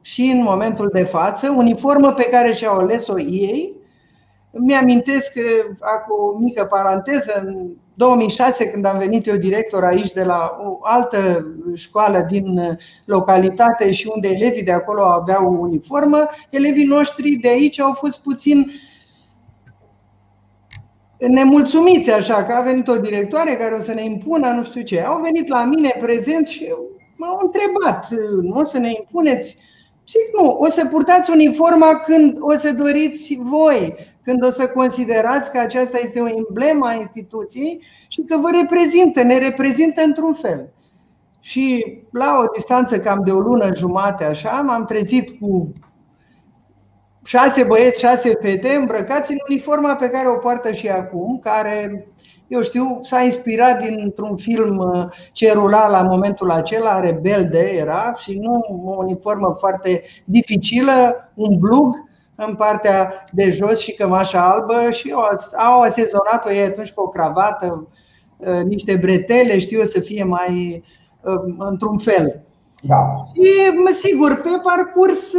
și 0.00 0.22
în 0.22 0.42
momentul 0.42 0.90
de 0.92 1.02
față, 1.02 1.50
uniformă 1.50 2.12
pe 2.12 2.28
care 2.30 2.52
și-au 2.52 2.78
ales-o 2.78 3.20
ei. 3.20 3.80
Mi-amintesc, 4.50 5.32
cu 6.06 6.14
o 6.14 6.38
mică 6.38 6.64
paranteză, 6.64 7.42
în 7.46 7.68
2006, 7.94 8.70
când 8.70 8.84
am 8.84 8.98
venit 8.98 9.26
eu 9.26 9.36
director 9.36 9.84
aici 9.84 10.12
de 10.12 10.22
la 10.24 10.56
o 10.64 10.78
altă 10.80 11.46
școală 11.74 12.26
din 12.30 12.78
localitate 13.04 13.92
și 13.92 14.10
unde 14.14 14.28
elevii 14.28 14.62
de 14.62 14.72
acolo 14.72 15.02
aveau 15.02 15.60
uniformă, 15.60 16.28
elevii 16.50 16.86
noștri 16.86 17.30
de 17.30 17.48
aici 17.48 17.80
au 17.80 17.92
fost 17.92 18.22
puțin 18.22 18.70
nemulțumiți 21.28 22.10
așa 22.10 22.44
că 22.44 22.52
a 22.52 22.60
venit 22.60 22.88
o 22.88 22.96
directoare 22.96 23.56
care 23.56 23.74
o 23.74 23.80
să 23.80 23.92
ne 23.92 24.04
impună 24.04 24.50
nu 24.50 24.64
știu 24.64 24.82
ce. 24.82 25.00
Au 25.00 25.20
venit 25.20 25.48
la 25.48 25.64
mine 25.64 25.96
prezenți 26.00 26.52
și 26.52 26.68
m-au 27.16 27.38
întrebat, 27.42 28.08
nu 28.42 28.58
o 28.58 28.62
să 28.62 28.78
ne 28.78 28.92
impuneți? 28.98 29.56
Zic 30.08 30.42
nu, 30.42 30.50
o 30.50 30.68
să 30.68 30.86
purtați 30.86 31.30
uniforma 31.30 31.96
când 31.96 32.36
o 32.40 32.56
să 32.56 32.72
doriți 32.72 33.38
voi, 33.42 33.94
când 34.24 34.44
o 34.44 34.50
să 34.50 34.68
considerați 34.68 35.52
că 35.52 35.58
aceasta 35.58 35.98
este 35.98 36.20
o 36.20 36.28
emblemă 36.28 36.86
a 36.86 36.94
instituției 36.94 37.82
și 38.08 38.22
că 38.22 38.36
vă 38.36 38.48
reprezintă, 38.60 39.22
ne 39.22 39.38
reprezintă 39.38 40.02
într-un 40.02 40.34
fel. 40.34 40.68
Și 41.40 41.98
la 42.12 42.38
o 42.42 42.50
distanță 42.54 42.98
cam 42.98 43.22
de 43.24 43.30
o 43.30 43.38
lună 43.38 43.74
jumate 43.74 44.24
așa, 44.24 44.50
m-am 44.50 44.84
trezit 44.84 45.40
cu 45.40 45.72
șase 47.24 47.62
băieți, 47.62 48.00
șase 48.00 48.38
fete 48.40 48.74
îmbrăcați 48.74 49.30
în 49.30 49.38
uniforma 49.48 49.94
pe 49.94 50.08
care 50.08 50.28
o 50.28 50.36
poartă 50.36 50.72
și 50.72 50.88
acum, 50.88 51.38
care, 51.38 52.06
eu 52.48 52.62
știu, 52.62 53.00
s-a 53.02 53.20
inspirat 53.20 53.84
dintr-un 53.84 54.36
film 54.36 54.78
uh, 54.78 55.04
ce 55.32 55.52
rula 55.52 55.88
la 55.88 56.02
momentul 56.02 56.50
acela, 56.50 57.00
Rebelde 57.00 57.70
era, 57.78 58.12
și 58.16 58.38
nu 58.38 58.60
o 58.84 58.96
uniformă 58.96 59.56
foarte 59.58 60.02
dificilă, 60.24 61.30
un 61.34 61.58
blug 61.58 61.94
în 62.34 62.54
partea 62.54 63.24
de 63.32 63.50
jos 63.50 63.80
și 63.80 63.94
cămașa 63.94 64.50
albă 64.50 64.90
și 64.90 65.14
au 65.56 65.80
asezonat-o 65.80 66.52
ei 66.52 66.64
atunci 66.64 66.92
cu 66.92 67.02
o 67.02 67.08
cravată, 67.08 67.88
uh, 68.36 68.60
niște 68.64 68.96
bretele, 68.96 69.58
știu 69.58 69.82
să 69.82 70.00
fie 70.00 70.24
mai 70.24 70.84
uh, 71.20 71.54
într-un 71.58 71.98
fel. 71.98 72.42
Da. 72.82 72.96
Și, 73.34 73.92
sigur, 73.92 74.40
pe 74.40 74.48
parcurs 74.62 75.32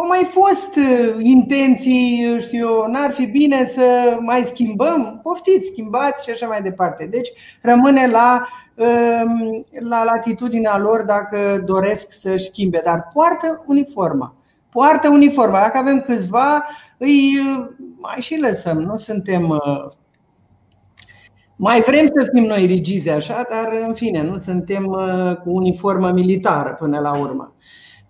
au 0.00 0.06
mai 0.06 0.24
fost 0.24 0.76
uh, 0.76 1.14
intenții, 1.22 2.36
știu 2.40 2.86
n-ar 2.86 3.12
fi 3.12 3.26
bine 3.26 3.64
să 3.64 4.16
mai 4.20 4.42
schimbăm? 4.42 5.20
Poftiți, 5.22 5.68
schimbați 5.68 6.24
și 6.24 6.30
așa 6.30 6.46
mai 6.46 6.62
departe. 6.62 7.04
Deci 7.04 7.28
rămâne 7.62 8.06
la, 8.06 8.48
um, 8.74 9.66
la 9.88 10.04
latitudinea 10.04 10.78
lor 10.78 11.02
dacă 11.02 11.62
doresc 11.64 12.12
să-și 12.12 12.44
schimbe, 12.44 12.80
dar 12.84 13.08
poartă 13.12 13.64
uniforma. 13.66 14.34
Poartă 14.70 15.08
uniforma. 15.08 15.60
Dacă 15.60 15.78
avem 15.78 16.00
câțiva, 16.00 16.64
îi 16.98 17.38
uh, 17.38 17.66
mai 18.00 18.16
și 18.20 18.40
lăsăm. 18.40 18.78
Nu 18.78 18.96
suntem 18.96 19.48
uh, 19.48 19.90
mai 21.56 21.80
vrem 21.80 22.06
să 22.06 22.30
fim 22.34 22.44
noi 22.44 22.66
rigizi 22.66 23.10
așa, 23.10 23.46
dar 23.50 23.78
în 23.86 23.94
fine, 23.94 24.22
nu 24.22 24.36
suntem 24.36 24.84
cu 25.42 25.50
uniformă 25.50 26.10
militară 26.10 26.76
până 26.78 27.00
la 27.00 27.18
urmă. 27.18 27.54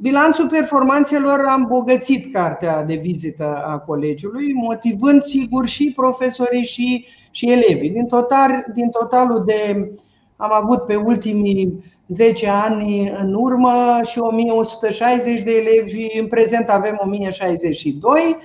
Bilanțul 0.01 0.49
performanțelor 0.49 1.45
a 1.49 1.55
îmbogățit 1.55 2.33
cartea 2.33 2.83
de 2.83 2.95
vizită 2.95 3.63
a 3.67 3.79
colegiului, 3.79 4.53
motivând 4.53 5.23
sigur 5.23 5.67
și 5.67 5.93
profesorii 5.97 6.65
și, 6.65 7.07
și 7.31 7.51
elevii. 7.51 7.91
Din, 7.91 8.07
total, 8.07 8.51
din 8.75 8.91
totalul 8.91 9.43
de 9.47 9.91
am 10.37 10.53
avut 10.53 10.79
pe 10.87 10.95
ultimii 10.95 11.85
10 12.09 12.49
ani 12.49 13.09
în 13.21 13.35
urmă 13.35 14.01
și 14.03 14.19
1160 14.19 15.43
de 15.43 15.51
elevi, 15.51 16.19
în 16.19 16.27
prezent 16.27 16.69
avem 16.69 17.01
1062. 17.05 18.37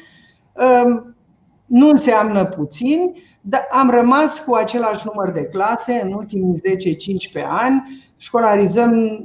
Nu 1.66 1.90
înseamnă 1.90 2.46
puțin, 2.46 3.14
dar 3.42 3.68
am 3.72 3.90
rămas 3.90 4.40
cu 4.40 4.56
același 4.56 5.06
număr 5.06 5.32
de 5.32 5.44
clase 5.46 6.02
în 6.04 6.14
ultimii 6.14 6.62
10-15 7.42 7.46
ani. 7.48 8.06
Școlarizăm 8.18 9.24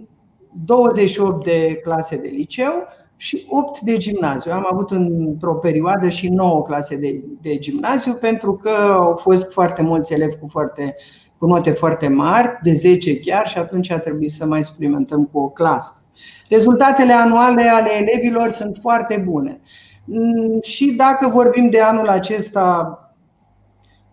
28 0.64 1.44
de 1.44 1.80
clase 1.82 2.16
de 2.16 2.28
liceu 2.28 2.72
și 3.16 3.46
8 3.48 3.80
de 3.80 3.96
gimnaziu. 3.96 4.52
Am 4.52 4.68
avut 4.72 4.90
într-o 4.90 5.54
perioadă 5.54 6.08
și 6.08 6.28
9 6.28 6.62
clase 6.62 6.96
de, 6.96 7.24
de 7.40 7.58
gimnaziu 7.58 8.12
pentru 8.14 8.54
că 8.54 8.70
au 8.92 9.16
fost 9.16 9.52
foarte 9.52 9.82
mulți 9.82 10.12
elevi 10.12 10.36
cu, 10.36 10.46
foarte, 10.50 10.96
cu 11.38 11.46
note 11.46 11.70
foarte 11.70 12.08
mari, 12.08 12.58
de 12.62 12.72
10 12.72 13.18
chiar, 13.18 13.48
și 13.48 13.58
atunci 13.58 13.90
a 13.90 13.98
trebuit 13.98 14.30
să 14.30 14.46
mai 14.46 14.62
suplimentăm 14.62 15.24
cu 15.32 15.38
o 15.38 15.48
clasă. 15.48 16.02
Rezultatele 16.48 17.12
anuale 17.12 17.62
ale 17.62 17.90
elevilor 18.00 18.48
sunt 18.48 18.78
foarte 18.80 19.24
bune. 19.28 19.60
Mm, 20.04 20.60
și 20.60 20.92
dacă 20.92 21.28
vorbim 21.28 21.70
de 21.70 21.80
anul 21.80 22.08
acesta 22.08 22.98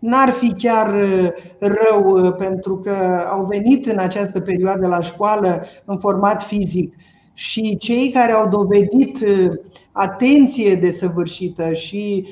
n-ar 0.05 0.29
fi 0.29 0.53
chiar 0.53 0.93
uh, 0.93 1.29
rău 1.59 2.09
uh, 2.09 2.33
pentru 2.37 2.77
că 2.77 3.25
au 3.31 3.45
venit 3.45 3.85
în 3.85 3.97
această 3.97 4.39
perioadă 4.39 4.87
la 4.87 4.99
școală 4.99 5.65
în 5.85 5.97
format 5.97 6.43
fizic. 6.43 6.95
Și 7.33 7.77
cei 7.77 8.09
care 8.09 8.31
au 8.31 8.47
dovedit 8.47 9.21
uh, 9.21 9.49
atenție 9.91 10.75
desăvârșită 10.75 11.73
și 11.73 12.27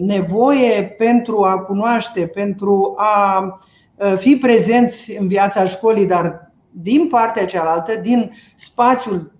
nevoie 0.00 0.94
pentru 0.98 1.44
a 1.44 1.58
cunoaște, 1.58 2.26
pentru 2.26 2.94
a 2.96 3.60
fi 4.16 4.36
prezenți 4.36 5.16
în 5.18 5.28
viața 5.28 5.64
școlii, 5.64 6.06
dar 6.06 6.52
din 6.70 7.08
partea 7.08 7.46
cealaltă, 7.46 7.94
din 7.94 8.30
spațiul 8.54 9.32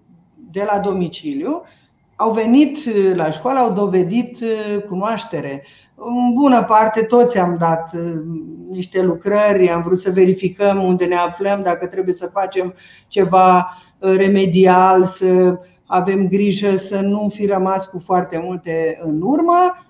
de 0.50 0.66
la 0.72 0.78
domiciliu, 0.78 1.62
au 2.20 2.32
venit 2.32 2.78
la 3.14 3.30
școală, 3.30 3.58
au 3.58 3.72
dovedit 3.72 4.38
cunoaștere, 4.88 5.64
în 6.00 6.32
bună 6.32 6.64
parte 6.64 7.02
toți 7.02 7.38
am 7.38 7.56
dat 7.58 7.90
uh, 7.94 8.12
niște 8.70 9.02
lucrări, 9.02 9.70
am 9.70 9.82
vrut 9.82 9.98
să 9.98 10.10
verificăm 10.10 10.84
unde 10.84 11.04
ne 11.04 11.14
aflăm, 11.14 11.62
dacă 11.62 11.86
trebuie 11.86 12.14
să 12.14 12.30
facem 12.32 12.74
ceva 13.08 13.76
uh, 13.98 14.14
remedial, 14.16 15.04
să 15.04 15.58
avem 15.86 16.28
grijă 16.28 16.76
să 16.76 17.00
nu 17.00 17.28
fi 17.34 17.46
rămas 17.46 17.86
cu 17.86 17.98
foarte 17.98 18.40
multe 18.44 19.00
în 19.04 19.20
urmă. 19.22 19.86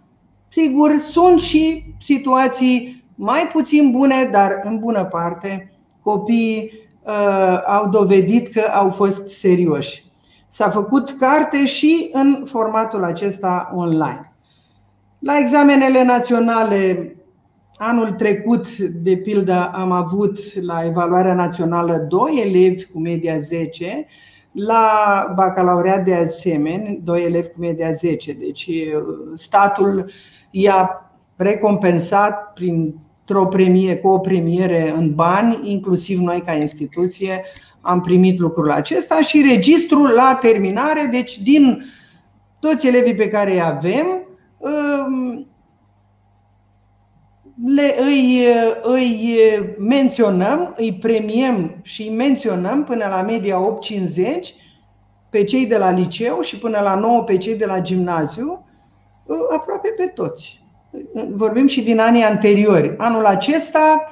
Sigur, 0.48 0.96
sunt 0.98 1.40
și 1.40 1.94
situații 2.00 3.04
mai 3.14 3.48
puțin 3.52 3.90
bune, 3.90 4.28
dar 4.32 4.60
în 4.64 4.78
bună 4.78 5.04
parte 5.04 5.72
copiii 6.02 6.72
uh, 7.02 7.62
au 7.66 7.88
dovedit 7.88 8.48
că 8.52 8.60
au 8.60 8.90
fost 8.90 9.30
serioși. 9.30 10.04
S-a 10.48 10.70
făcut 10.70 11.10
carte 11.10 11.66
și 11.66 12.10
în 12.12 12.42
formatul 12.46 13.04
acesta 13.04 13.72
online. 13.74 14.32
La 15.18 15.38
examenele 15.38 16.04
naționale, 16.04 17.12
anul 17.76 18.10
trecut, 18.10 18.78
de 18.78 19.16
pildă, 19.16 19.70
am 19.74 19.92
avut 19.92 20.62
la 20.62 20.84
evaluarea 20.84 21.34
națională 21.34 21.96
doi 22.08 22.42
elevi 22.44 22.84
cu 22.84 22.98
media 22.98 23.36
10, 23.36 24.06
la 24.52 25.32
bacalaureat 25.34 26.04
de 26.04 26.14
asemenea, 26.14 26.96
doi 27.02 27.24
elevi 27.24 27.48
cu 27.48 27.60
media 27.60 27.90
10. 27.90 28.32
Deci 28.32 28.70
statul 29.34 30.10
i-a 30.50 31.10
recompensat 31.36 32.52
prin 32.52 32.94
o 33.28 33.46
premie, 33.46 33.96
cu 33.96 34.08
o 34.08 34.18
premiere 34.18 34.94
în 34.96 35.14
bani, 35.14 35.60
inclusiv 35.62 36.18
noi 36.18 36.42
ca 36.46 36.52
instituție 36.52 37.44
am 37.88 38.00
primit 38.00 38.38
lucrul 38.38 38.70
acesta 38.70 39.20
și 39.20 39.46
registrul 39.48 40.08
la 40.08 40.38
terminare, 40.40 41.08
deci 41.10 41.38
din 41.38 41.82
toți 42.60 42.86
elevii 42.86 43.14
pe 43.14 43.28
care 43.28 43.52
îi 43.52 43.62
avem, 43.62 44.22
le, 47.66 47.94
îi, 48.00 48.46
îi 48.82 49.38
menționăm, 49.78 50.74
îi 50.76 50.92
premiem 50.92 51.74
și 51.82 52.02
îi 52.02 52.14
menționăm 52.14 52.84
până 52.84 53.06
la 53.08 53.22
media 53.22 53.58
850 53.58 54.54
pe 55.30 55.44
cei 55.44 55.66
de 55.66 55.78
la 55.78 55.90
liceu 55.90 56.40
și 56.40 56.58
până 56.58 56.80
la 56.80 56.94
9 56.94 57.22
pe 57.22 57.36
cei 57.36 57.56
de 57.56 57.64
la 57.64 57.80
gimnaziu, 57.80 58.64
aproape 59.50 59.88
pe 59.88 60.06
toți. 60.06 60.62
Vorbim 61.30 61.66
și 61.66 61.82
din 61.82 61.98
anii 61.98 62.22
anteriori. 62.22 62.94
Anul 62.98 63.26
acesta 63.26 64.08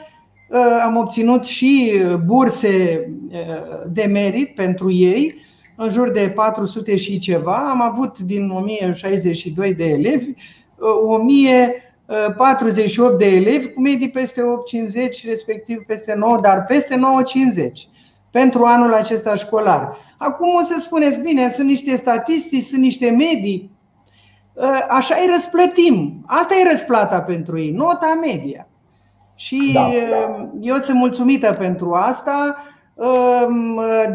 am 0.83 0.97
obținut 0.97 1.45
și 1.45 1.93
burse 2.25 3.07
de 3.89 4.05
merit 4.05 4.55
pentru 4.55 4.91
ei, 4.91 5.35
în 5.77 5.89
jur 5.89 6.11
de 6.11 6.33
400 6.35 6.97
și 6.97 7.19
ceva. 7.19 7.69
Am 7.71 7.83
avut 7.83 8.19
din 8.19 8.51
1062 8.51 9.75
de 9.75 9.85
elevi 9.85 10.31
1048 10.79 13.19
de 13.19 13.27
elevi 13.27 13.73
cu 13.73 13.81
medii 13.81 14.11
peste 14.11 14.43
850, 14.43 15.27
respectiv 15.27 15.83
peste 15.87 16.15
9, 16.15 16.39
dar 16.41 16.65
peste 16.65 16.97
950 16.97 17.89
pentru 18.31 18.65
anul 18.65 18.95
acesta 18.95 19.35
școlar. 19.35 19.97
Acum 20.19 20.55
o 20.55 20.63
să 20.63 20.77
spuneți, 20.79 21.19
bine, 21.19 21.51
sunt 21.51 21.67
niște 21.67 21.97
statistici, 21.97 22.63
sunt 22.63 22.81
niște 22.81 23.11
medii, 23.11 23.71
așa 24.89 25.15
îi 25.15 25.31
răsplătim. 25.33 26.25
Asta 26.27 26.55
e 26.55 26.71
răsplata 26.71 27.21
pentru 27.21 27.59
ei, 27.59 27.71
nota 27.71 28.19
media. 28.21 28.69
Și 29.37 29.71
da, 29.75 29.91
da. 30.11 30.49
eu 30.61 30.77
sunt 30.77 30.99
mulțumită 30.99 31.53
pentru 31.59 31.93
asta. 31.93 32.57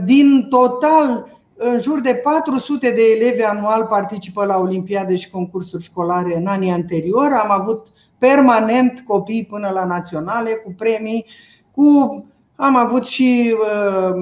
Din 0.04 0.48
total, 0.50 1.28
în 1.56 1.80
jur 1.80 2.02
de 2.02 2.14
400 2.14 2.92
de 2.92 3.02
elevi 3.16 3.42
anual 3.42 3.86
participă 3.86 4.46
la 4.46 4.58
olimpiade 4.58 5.16
și 5.16 5.30
concursuri 5.30 5.84
școlare 5.84 6.38
în 6.38 6.46
anii 6.46 6.72
anteriori. 6.72 7.34
Am 7.34 7.52
avut 7.52 7.88
permanent 8.18 9.04
copii 9.08 9.46
până 9.46 9.70
la 9.74 9.86
naționale 9.86 10.50
cu 10.50 10.74
premii, 10.78 11.26
cu 11.72 12.26
am 12.56 12.76
avut 12.76 13.06
și 13.06 13.56
uh, 13.58 14.14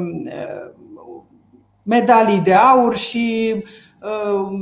medalii 1.83 2.39
de 2.39 2.53
aur 2.53 2.95
și 2.95 3.55
uh, 4.01 4.59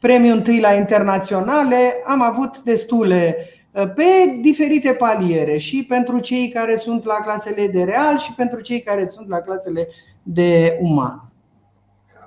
premiul 0.00 0.36
întâi 0.36 0.60
la 0.60 0.72
internaționale. 0.72 1.94
Am 2.06 2.22
avut 2.22 2.60
destule 2.60 3.36
pe 3.72 4.38
diferite 4.42 4.90
paliere 4.92 5.56
și 5.56 5.86
pentru 5.88 6.18
cei 6.18 6.48
care 6.48 6.76
sunt 6.76 7.04
la 7.04 7.18
clasele 7.22 7.66
de 7.66 7.82
real 7.84 8.16
și 8.16 8.34
pentru 8.34 8.60
cei 8.60 8.80
care 8.80 9.04
sunt 9.04 9.28
la 9.28 9.38
clasele 9.38 9.88
de 10.22 10.78
uman. 10.82 11.22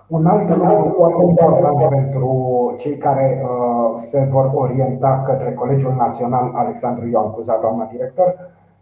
Un 0.07 0.25
alt 0.25 0.49
lucru 0.49 0.93
foarte 0.95 1.23
important 1.23 1.89
pentru 1.89 2.75
cei 2.79 2.97
care 2.97 3.41
uh, 3.43 3.99
se 3.99 4.27
vor 4.31 4.51
orienta 4.53 5.23
către 5.25 5.53
Colegiul 5.53 5.93
Național 5.93 6.51
Alexandru 6.55 7.07
Ioan 7.07 7.31
Cuza, 7.31 7.57
doamna 7.61 7.89
director, 7.91 8.35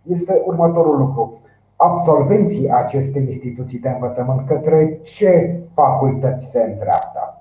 este 0.04 0.42
următorul 0.46 0.98
lucru. 0.98 1.42
Absolvenții 1.76 2.70
acestei 2.70 3.24
instituții 3.24 3.80
de 3.80 3.90
învățământ 3.90 4.42
către 4.48 5.00
ce 5.04 5.60
facultăți 5.74 6.50
se 6.50 6.62
îndreaptă? 6.62 7.39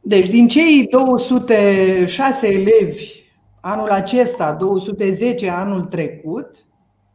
Deci, 0.00 0.30
din 0.30 0.48
cei 0.48 0.86
206 0.90 2.46
elevi 2.46 3.20
anul 3.60 3.88
acesta, 3.88 4.52
210 4.52 5.48
anul 5.48 5.84
trecut, 5.84 6.66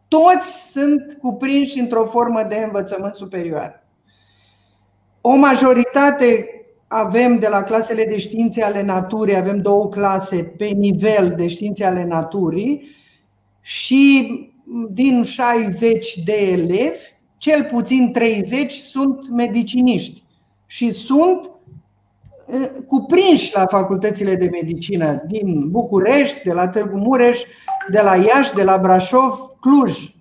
toți 0.07 0.71
sunt 0.71 1.17
cuprinși 1.21 1.79
într-o 1.79 2.05
formă 2.05 2.45
de 2.49 2.55
învățământ 2.65 3.15
superior. 3.15 3.83
O 5.21 5.35
majoritate 5.35 6.49
avem 6.87 7.39
de 7.39 7.47
la 7.47 7.63
clasele 7.63 8.05
de 8.05 8.17
științe 8.17 8.63
ale 8.63 8.81
naturii, 8.81 9.35
avem 9.35 9.61
două 9.61 9.89
clase 9.89 10.53
pe 10.57 10.65
nivel 10.65 11.33
de 11.37 11.47
științe 11.47 11.85
ale 11.85 12.03
naturii 12.03 12.89
și 13.61 14.29
din 14.89 15.23
60 15.23 16.17
de 16.25 16.51
elevi, 16.51 16.99
cel 17.37 17.63
puțin 17.63 18.11
30 18.11 18.71
sunt 18.71 19.29
mediciniști 19.29 20.23
și 20.65 20.91
sunt 20.91 21.51
cuprinși 22.87 23.55
la 23.55 23.65
facultățile 23.65 24.35
de 24.35 24.49
medicină 24.51 25.23
din 25.27 25.69
București, 25.69 26.43
de 26.43 26.53
la 26.53 26.67
Târgu 26.67 26.97
Mureș, 26.97 27.41
de 27.89 28.01
la 28.01 28.15
Iași, 28.15 28.53
de 28.53 28.63
la 28.63 28.77
Brașov, 28.77 29.39
Cluj. 29.59 30.13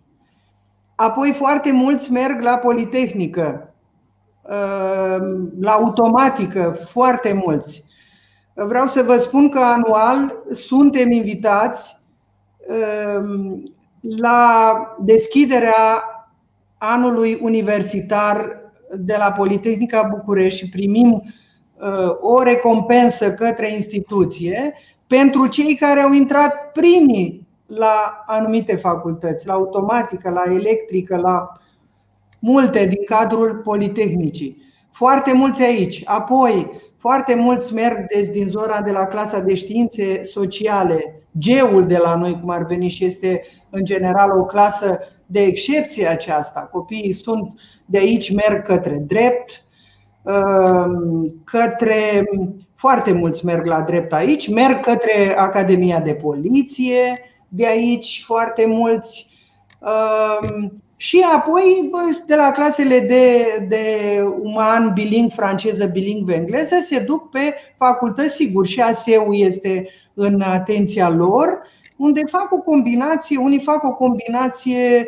Apoi 0.94 1.32
foarte 1.32 1.72
mulți 1.72 2.12
merg 2.12 2.42
la 2.42 2.56
Politehnică, 2.56 3.74
la 5.60 5.70
automatică, 5.70 6.76
foarte 6.90 7.32
mulți. 7.44 7.84
Vreau 8.54 8.86
să 8.86 9.02
vă 9.02 9.16
spun 9.16 9.48
că 9.48 9.58
anual 9.58 10.42
suntem 10.50 11.10
invitați 11.10 11.96
la 14.00 14.76
deschiderea 15.00 16.04
anului 16.78 17.38
universitar 17.42 18.62
de 18.96 19.14
la 19.18 19.32
Politehnica 19.32 20.02
București 20.02 20.64
și 20.64 20.68
primim 20.68 21.22
Uh, 21.24 21.43
o 22.20 22.42
recompensă 22.42 23.32
către 23.32 23.72
instituție 23.72 24.74
pentru 25.06 25.46
cei 25.46 25.74
care 25.74 26.00
au 26.00 26.12
intrat 26.12 26.72
primii 26.72 27.46
la 27.66 28.24
anumite 28.26 28.76
facultăți, 28.76 29.46
la 29.46 29.52
automatică, 29.52 30.30
la 30.30 30.42
electrică, 30.52 31.16
la 31.16 31.52
multe 32.38 32.86
din 32.86 33.04
cadrul 33.04 33.54
Politehnicii. 33.64 34.62
Foarte 34.90 35.32
mulți 35.32 35.62
aici. 35.62 36.02
Apoi, 36.04 36.70
foarte 36.98 37.34
mulți 37.34 37.74
merg 37.74 38.06
deci, 38.14 38.26
din 38.26 38.48
zona 38.48 38.80
de 38.80 38.90
la 38.90 39.06
clasa 39.06 39.40
de 39.40 39.54
științe 39.54 40.22
sociale, 40.22 41.22
geul 41.38 41.86
de 41.86 41.96
la 41.96 42.16
noi, 42.16 42.40
cum 42.40 42.50
ar 42.50 42.64
veni 42.64 42.88
și 42.88 43.04
este 43.04 43.42
în 43.70 43.84
general 43.84 44.38
o 44.38 44.44
clasă 44.44 44.98
de 45.26 45.40
excepție 45.40 46.06
aceasta. 46.06 46.60
Copiii 46.60 47.12
sunt 47.12 47.60
de 47.86 47.98
aici, 47.98 48.34
merg 48.34 48.64
către 48.64 49.02
drept, 49.06 49.63
Ehm, 49.63 49.63
către 51.44 52.24
foarte 52.74 53.12
mulți 53.12 53.44
merg 53.44 53.66
la 53.66 53.80
drept 53.80 54.12
aici, 54.12 54.48
merg 54.48 54.80
către 54.80 55.38
Academia 55.38 56.00
de 56.00 56.14
Poliție, 56.14 57.20
de 57.48 57.66
aici 57.66 58.22
foarte 58.26 58.64
mulți. 58.66 59.26
Ehm, 59.82 60.82
și 60.96 61.24
apoi 61.36 61.90
de 62.26 62.34
la 62.34 62.50
clasele 62.50 63.00
de, 63.00 63.44
de 63.68 63.86
uman 64.42 64.90
biling 64.94 65.30
franceză, 65.30 65.86
biling 65.86 66.30
engleză 66.30 66.76
se 66.80 66.98
duc 66.98 67.30
pe 67.30 67.54
facultăți, 67.76 68.34
sigur, 68.34 68.66
și 68.66 68.80
ASEU 68.80 69.32
este 69.32 69.88
în 70.14 70.40
atenția 70.40 71.08
lor, 71.08 71.62
unde 71.96 72.20
fac 72.26 72.52
o 72.52 72.58
combinație, 72.58 73.38
unii 73.38 73.60
fac 73.60 73.84
o 73.84 73.92
combinație 73.92 75.06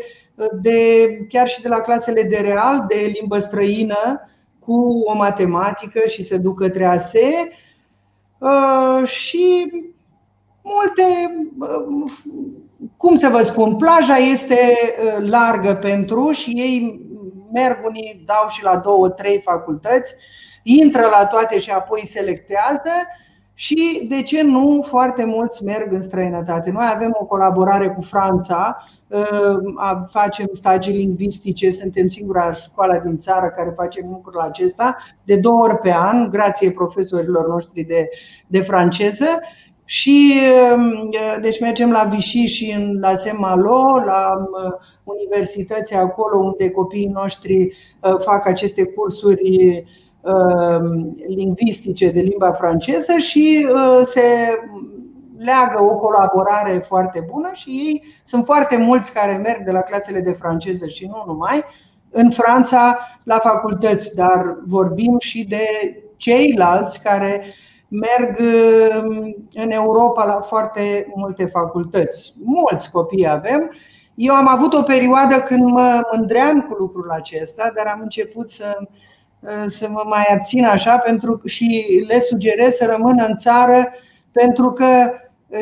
de 0.63 1.09
chiar 1.29 1.49
și 1.49 1.63
de 1.63 1.69
la 1.69 1.81
clasele 1.81 2.23
de 2.23 2.37
real, 2.37 2.85
de 2.89 3.13
limbă 3.19 3.39
străină, 3.39 4.29
cu 4.67 5.03
o 5.05 5.15
matematică 5.15 6.01
și 6.09 6.25
se 6.25 6.37
duc 6.37 6.59
către 6.59 6.85
ASE 6.85 7.29
uh, 8.39 9.09
și 9.09 9.73
multe, 10.63 11.05
uh, 11.59 12.11
cum 12.97 13.17
să 13.17 13.29
vă 13.29 13.43
spun, 13.43 13.77
plaja 13.77 14.17
este 14.17 14.59
uh, 14.59 15.29
largă 15.29 15.75
pentru 15.75 16.31
și 16.31 16.51
ei 16.51 17.01
merg 17.53 17.85
unii, 17.85 18.23
dau 18.25 18.49
și 18.49 18.63
la 18.63 18.77
două, 18.77 19.09
trei 19.09 19.41
facultăți, 19.41 20.15
intră 20.63 21.03
la 21.11 21.27
toate 21.27 21.59
și 21.59 21.71
apoi 21.71 22.07
selectează 22.07 22.91
și, 23.59 24.07
de 24.09 24.23
ce 24.23 24.43
nu, 24.43 24.85
foarte 24.87 25.25
mulți 25.25 25.65
merg 25.65 25.93
în 25.93 26.03
străinătate. 26.03 26.71
Noi 26.71 26.91
avem 26.95 27.17
o 27.21 27.25
colaborare 27.25 27.89
cu 27.89 28.01
Franța, 28.01 28.77
uh, 29.09 30.09
facem 30.11 30.49
stagii 30.53 30.97
lingvistice, 30.97 31.71
suntem 31.71 32.09
singura 32.09 32.53
școală 32.53 33.03
din 33.05 33.19
țară 33.19 33.53
care 33.57 33.73
face 33.77 34.01
lucrul 34.11 34.41
acesta 34.41 34.97
de 35.25 35.37
două 35.37 35.63
ori 35.63 35.79
pe 35.79 35.93
an, 35.93 36.31
grație 36.31 36.71
profesorilor 36.71 37.49
noștri 37.49 37.83
de, 37.83 38.09
de 38.47 38.61
franceză. 38.61 39.27
Și 39.85 40.35
um, 40.75 41.11
deci 41.41 41.61
mergem 41.61 41.91
la 41.91 42.05
Vichy 42.05 42.47
și 42.47 42.75
în, 42.79 42.99
la 43.01 43.15
Saint-Malo, 43.15 44.03
la 44.05 44.33
um, 44.39 44.79
universități 45.05 45.95
acolo 45.95 46.39
unde 46.39 46.71
copiii 46.71 47.11
noștri 47.13 47.77
uh, 48.01 48.17
fac 48.19 48.47
aceste 48.47 48.85
cursuri 48.85 49.41
Um, 49.41 49.85
lingvistice 51.29 52.11
de 52.11 52.21
limba 52.21 52.53
franceză 52.53 53.13
și 53.19 53.69
uh, 53.73 54.07
se 54.07 54.21
leagă 55.39 55.83
o 55.83 55.97
colaborare 55.97 56.79
foarte 56.87 57.27
bună 57.33 57.51
și 57.53 57.69
ei 57.69 58.05
sunt 58.25 58.45
foarte 58.45 58.77
mulți 58.77 59.13
care 59.13 59.33
merg 59.33 59.65
de 59.65 59.71
la 59.71 59.81
clasele 59.81 60.21
de 60.21 60.33
franceză 60.33 60.87
și 60.87 61.07
nu 61.07 61.23
numai 61.27 61.65
în 62.11 62.31
Franța 62.31 62.99
la 63.23 63.39
facultăți, 63.39 64.15
dar 64.15 64.57
vorbim 64.67 65.17
și 65.19 65.45
de 65.45 65.67
ceilalți 66.17 67.03
care 67.03 67.45
merg 67.89 68.39
um, 68.41 69.47
în 69.55 69.71
Europa 69.71 70.25
la 70.25 70.41
foarte 70.41 71.13
multe 71.15 71.45
facultăți. 71.45 72.35
Mulți 72.45 72.91
copii 72.91 73.29
avem. 73.29 73.71
Eu 74.15 74.35
am 74.35 74.49
avut 74.49 74.73
o 74.73 74.83
perioadă 74.83 75.35
când 75.35 75.71
mă 75.71 76.01
mândream 76.13 76.61
cu 76.61 76.75
lucrul 76.79 77.11
acesta, 77.11 77.73
dar 77.75 77.87
am 77.87 78.01
început 78.03 78.51
să 78.51 78.79
să 79.67 79.89
mă 79.91 80.03
mai 80.07 80.25
abțin 80.35 80.65
așa 80.65 80.99
pentru 80.99 81.41
și 81.45 82.05
le 82.09 82.19
sugerez 82.19 82.75
să 82.75 82.87
rămână 82.87 83.27
în 83.27 83.37
țară 83.37 83.89
pentru 84.33 84.71
că 84.71 85.11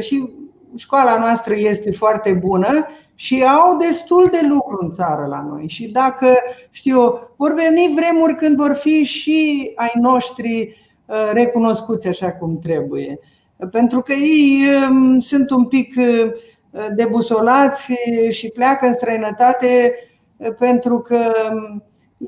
și 0.01 0.29
școala 0.77 1.19
noastră 1.19 1.55
este 1.57 1.93
foarte 1.93 2.33
bună 2.33 2.87
și 3.15 3.45
au 3.45 3.77
destul 3.77 4.29
de 4.31 4.47
lucru 4.49 4.79
în 4.81 4.93
țară 4.93 5.27
la 5.27 5.47
noi. 5.49 5.69
Și 5.69 5.89
dacă, 5.89 6.37
știu, 6.71 6.99
vor 7.37 7.55
veni 7.55 7.95
vremuri 7.95 8.35
când 8.35 8.57
vor 8.57 8.75
fi 8.75 9.05
și 9.05 9.71
ai 9.75 9.93
noștri 10.01 10.77
recunoscuți 11.33 12.09
așa 12.09 12.33
cum 12.33 12.59
trebuie. 12.59 13.19
Pentru 13.71 14.01
că 14.01 14.13
ei 14.13 14.65
sunt 15.21 15.51
un 15.51 15.65
pic 15.65 15.95
debusolați 16.95 17.93
și 18.31 18.49
pleacă 18.49 18.87
în 18.87 18.95
străinătate 18.95 19.95
pentru 20.59 20.99
că 20.99 21.33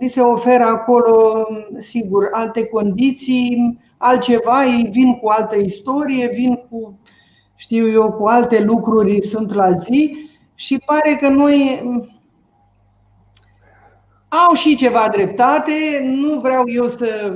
li 0.00 0.08
se 0.08 0.20
oferă 0.20 0.62
acolo, 0.62 1.46
sigur, 1.78 2.28
alte 2.32 2.66
condiții, 2.66 3.78
altceva, 3.96 4.64
ei 4.64 4.88
vin 4.92 5.14
cu 5.14 5.28
altă 5.28 5.56
istorie, 5.56 6.30
vin 6.34 6.54
cu, 6.54 6.98
știu 7.54 7.88
eu, 7.88 8.12
cu 8.12 8.26
alte 8.26 8.62
lucruri, 8.62 9.22
sunt 9.22 9.54
la 9.54 9.70
zi 9.70 10.16
și 10.54 10.82
pare 10.84 11.16
că 11.20 11.28
noi 11.28 11.82
au 14.28 14.54
și 14.54 14.76
ceva 14.76 15.08
dreptate, 15.12 15.72
nu 16.04 16.40
vreau 16.40 16.62
eu 16.66 16.86
să, 16.86 17.32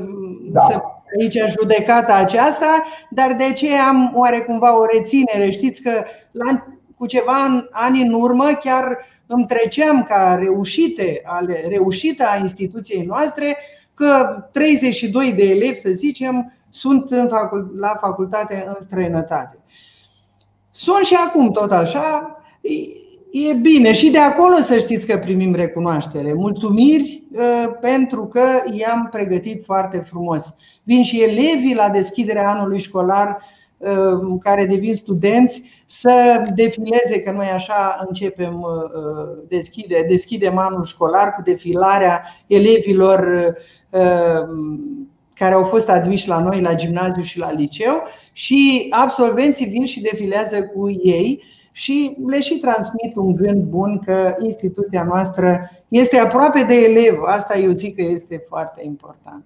da. 0.52 0.60
să 0.68 0.80
aici 1.18 1.38
judecata 1.58 2.14
aceasta, 2.14 2.82
dar 3.10 3.32
de 3.32 3.52
ce 3.52 3.76
am 3.76 4.12
oarecumva 4.14 4.78
o 4.78 4.84
reținere? 4.84 5.50
Știți 5.50 5.82
că 5.82 6.04
la, 6.30 6.64
cu 6.96 7.06
ceva 7.06 7.68
ani 7.70 8.02
în 8.02 8.12
urmă 8.12 8.52
chiar 8.52 8.98
îmi 9.32 9.46
treceam 9.46 10.02
ca 10.02 10.36
reușite, 10.40 11.20
ale, 11.24 11.66
reușită 11.68 12.24
a 12.26 12.36
instituției 12.36 13.02
noastre 13.02 13.56
că 13.94 14.44
32 14.52 15.32
de 15.32 15.42
elevi, 15.42 15.78
să 15.78 15.90
zicem, 15.90 16.52
sunt 16.68 17.10
în 17.10 17.28
facult- 17.28 17.78
la 17.78 17.96
facultate 18.00 18.64
în 18.66 18.76
străinătate. 18.80 19.58
Sunt 20.70 21.04
și 21.04 21.14
acum 21.14 21.50
tot 21.50 21.72
așa, 21.72 22.36
e 23.30 23.52
bine 23.52 23.92
și 23.92 24.10
de 24.10 24.18
acolo 24.18 24.60
să 24.60 24.78
știți 24.78 25.06
că 25.06 25.18
primim 25.18 25.54
recunoaștere. 25.54 26.32
Mulțumiri 26.32 27.22
ă, 27.36 27.68
pentru 27.70 28.26
că 28.26 28.42
i-am 28.72 29.08
pregătit 29.10 29.64
foarte 29.64 29.98
frumos. 29.98 30.54
Vin 30.82 31.02
și 31.02 31.22
elevii 31.22 31.74
la 31.74 31.88
deschiderea 31.88 32.50
anului 32.50 32.78
școlar 32.78 33.42
care 34.40 34.66
devin 34.66 34.94
studenți 34.94 35.62
să 35.86 36.44
defileze, 36.54 37.22
că 37.22 37.30
noi 37.30 37.46
așa 37.46 38.04
începem, 38.08 38.66
deschide, 39.48 40.04
deschidem 40.08 40.58
anul 40.58 40.84
școlar 40.84 41.32
cu 41.32 41.42
defilarea 41.42 42.22
elevilor 42.46 43.54
care 45.34 45.54
au 45.54 45.64
fost 45.64 45.88
admiși 45.88 46.28
la 46.28 46.42
noi 46.42 46.60
la 46.60 46.74
gimnaziu 46.74 47.22
și 47.22 47.38
la 47.38 47.52
liceu 47.52 48.02
și 48.32 48.86
absolvenții 48.90 49.66
vin 49.66 49.84
și 49.84 50.02
defilează 50.02 50.62
cu 50.62 50.90
ei 50.90 51.42
și 51.72 52.16
le 52.26 52.40
și 52.40 52.58
transmit 52.58 53.16
un 53.16 53.34
gând 53.34 53.62
bun 53.62 53.98
că 53.98 54.36
instituția 54.42 55.04
noastră 55.04 55.70
este 55.88 56.18
aproape 56.18 56.62
de 56.62 56.74
elev. 56.74 57.22
Asta 57.26 57.58
eu 57.58 57.70
zic 57.70 57.96
că 57.96 58.02
este 58.02 58.44
foarte 58.48 58.82
important. 58.84 59.44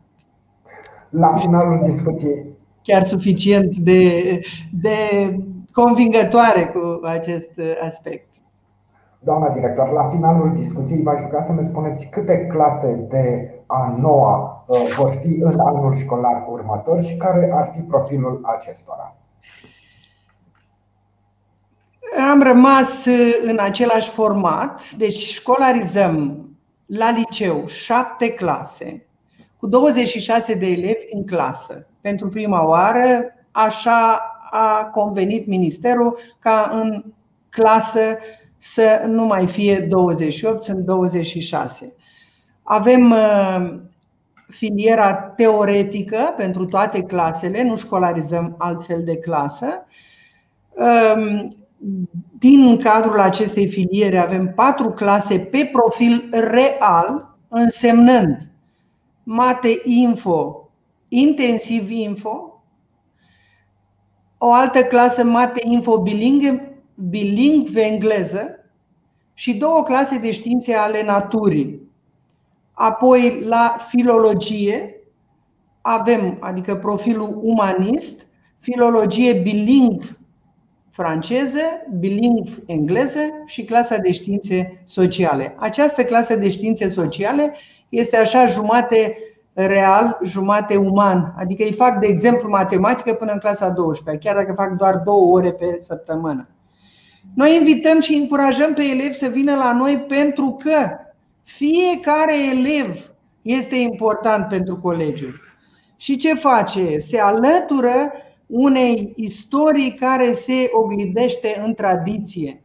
La 1.10 1.34
finalul 1.36 1.80
discuției. 1.84 2.46
Chiar 2.84 3.02
suficient 3.02 3.76
de, 3.76 4.40
de 4.80 4.96
convingătoare 5.72 6.66
cu 6.66 7.00
acest 7.02 7.50
aspect. 7.84 8.34
Doamna 9.24 9.48
director, 9.48 9.90
la 9.90 10.08
finalul 10.08 10.52
discuției 10.56 11.02
v-aș 11.02 11.20
ruga 11.20 11.42
să 11.42 11.52
ne 11.52 11.62
spuneți 11.62 12.06
câte 12.06 12.46
clase 12.46 13.06
de 13.08 13.54
a 13.66 13.96
noua 14.00 14.64
uh, 14.66 14.78
vor 14.96 15.10
fi 15.10 15.38
în 15.40 15.60
anul 15.60 15.94
școlar 15.94 16.44
următor 16.48 17.02
și 17.02 17.16
care 17.16 17.50
ar 17.54 17.70
fi 17.74 17.82
profilul 17.82 18.40
acestora. 18.42 19.16
Am 22.30 22.42
rămas 22.42 23.04
uh, 23.04 23.40
în 23.42 23.58
același 23.58 24.10
format, 24.10 24.92
deci 24.96 25.16
școlarizăm 25.16 26.48
la 26.86 27.10
liceu 27.10 27.66
șapte 27.66 28.32
clase 28.32 29.06
cu 29.56 29.66
26 29.66 30.54
de 30.54 30.66
elevi 30.66 31.04
în 31.10 31.26
clasă. 31.26 31.86
Pentru 32.04 32.28
prima 32.28 32.66
oară, 32.66 33.34
așa 33.50 34.20
a 34.50 34.84
convenit 34.84 35.46
ministerul 35.46 36.18
ca 36.38 36.70
în 36.72 37.04
clasă 37.48 38.18
să 38.58 39.02
nu 39.06 39.24
mai 39.24 39.46
fie 39.46 39.80
28, 39.80 40.62
sunt 40.62 40.78
26. 40.78 41.94
Avem 42.62 43.10
uh, 43.10 43.74
filiera 44.48 45.14
teoretică 45.14 46.34
pentru 46.36 46.64
toate 46.64 47.02
clasele, 47.02 47.62
nu 47.62 47.76
școlarizăm 47.76 48.54
altfel 48.58 49.02
de 49.04 49.16
clasă. 49.16 49.86
Um, 50.70 51.48
din 52.38 52.78
cadrul 52.78 53.20
acestei 53.20 53.68
filiere 53.68 54.16
avem 54.16 54.52
patru 54.54 54.90
clase 54.90 55.38
pe 55.38 55.70
profil 55.72 56.28
real, 56.30 57.36
însemnând 57.48 58.50
mate 59.22 59.80
info, 59.84 60.63
intensiv 61.14 61.90
info, 61.90 62.62
o 64.38 64.52
altă 64.52 64.82
clasă 64.82 65.24
mate 65.24 65.60
info 65.64 65.98
bilingve, 65.98 66.78
bilingve 66.94 67.80
engleză 67.80 68.58
și 69.34 69.54
două 69.54 69.82
clase 69.82 70.18
de 70.18 70.32
științe 70.32 70.74
ale 70.74 71.04
naturii. 71.04 71.80
Apoi 72.72 73.40
la 73.40 73.76
filologie 73.88 74.94
avem, 75.80 76.36
adică 76.40 76.76
profilul 76.76 77.40
umanist, 77.42 78.26
filologie 78.58 79.32
bilingv 79.32 80.18
franceză, 80.90 81.60
bilingv 81.98 82.62
engleză 82.66 83.18
și 83.46 83.64
clasa 83.64 83.96
de 83.96 84.12
științe 84.12 84.82
sociale. 84.84 85.54
Această 85.58 86.04
clasă 86.04 86.36
de 86.36 86.50
științe 86.50 86.88
sociale 86.88 87.54
este 87.88 88.16
așa 88.16 88.46
jumate 88.46 89.18
real, 89.54 90.18
jumate 90.24 90.76
uman. 90.76 91.34
Adică 91.38 91.62
îi 91.62 91.72
fac, 91.72 91.98
de 91.98 92.06
exemplu, 92.06 92.48
matematică 92.48 93.14
până 93.14 93.32
în 93.32 93.38
clasa 93.38 93.68
12, 93.68 94.26
chiar 94.28 94.36
dacă 94.36 94.52
fac 94.52 94.76
doar 94.76 94.96
două 94.96 95.36
ore 95.36 95.52
pe 95.52 95.76
săptămână. 95.78 96.48
Noi 97.34 97.56
invităm 97.56 98.00
și 98.00 98.14
încurajăm 98.14 98.74
pe 98.74 98.82
elevi 98.82 99.14
să 99.14 99.26
vină 99.26 99.54
la 99.54 99.72
noi 99.72 100.04
pentru 100.08 100.56
că 100.62 100.98
fiecare 101.42 102.34
elev 102.50 103.12
este 103.42 103.76
important 103.76 104.48
pentru 104.48 104.78
colegiul. 104.78 105.40
Și 105.96 106.16
ce 106.16 106.34
face? 106.34 106.98
Se 106.98 107.18
alătură 107.18 108.12
unei 108.46 109.12
istorii 109.16 109.94
care 109.94 110.32
se 110.32 110.70
oglindește 110.72 111.62
în 111.64 111.74
tradiție. 111.74 112.62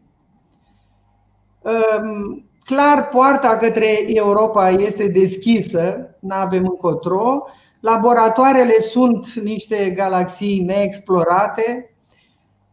Clar, 2.70 3.08
poarta 3.08 3.58
către 3.58 4.04
Europa 4.08 4.70
este 4.70 5.08
deschisă, 5.08 6.16
nu 6.20 6.36
avem 6.36 6.64
încotro. 6.64 7.44
Laboratoarele 7.80 8.80
sunt 8.80 9.34
niște 9.34 9.90
galaxii 9.90 10.64
neexplorate. 10.64 11.96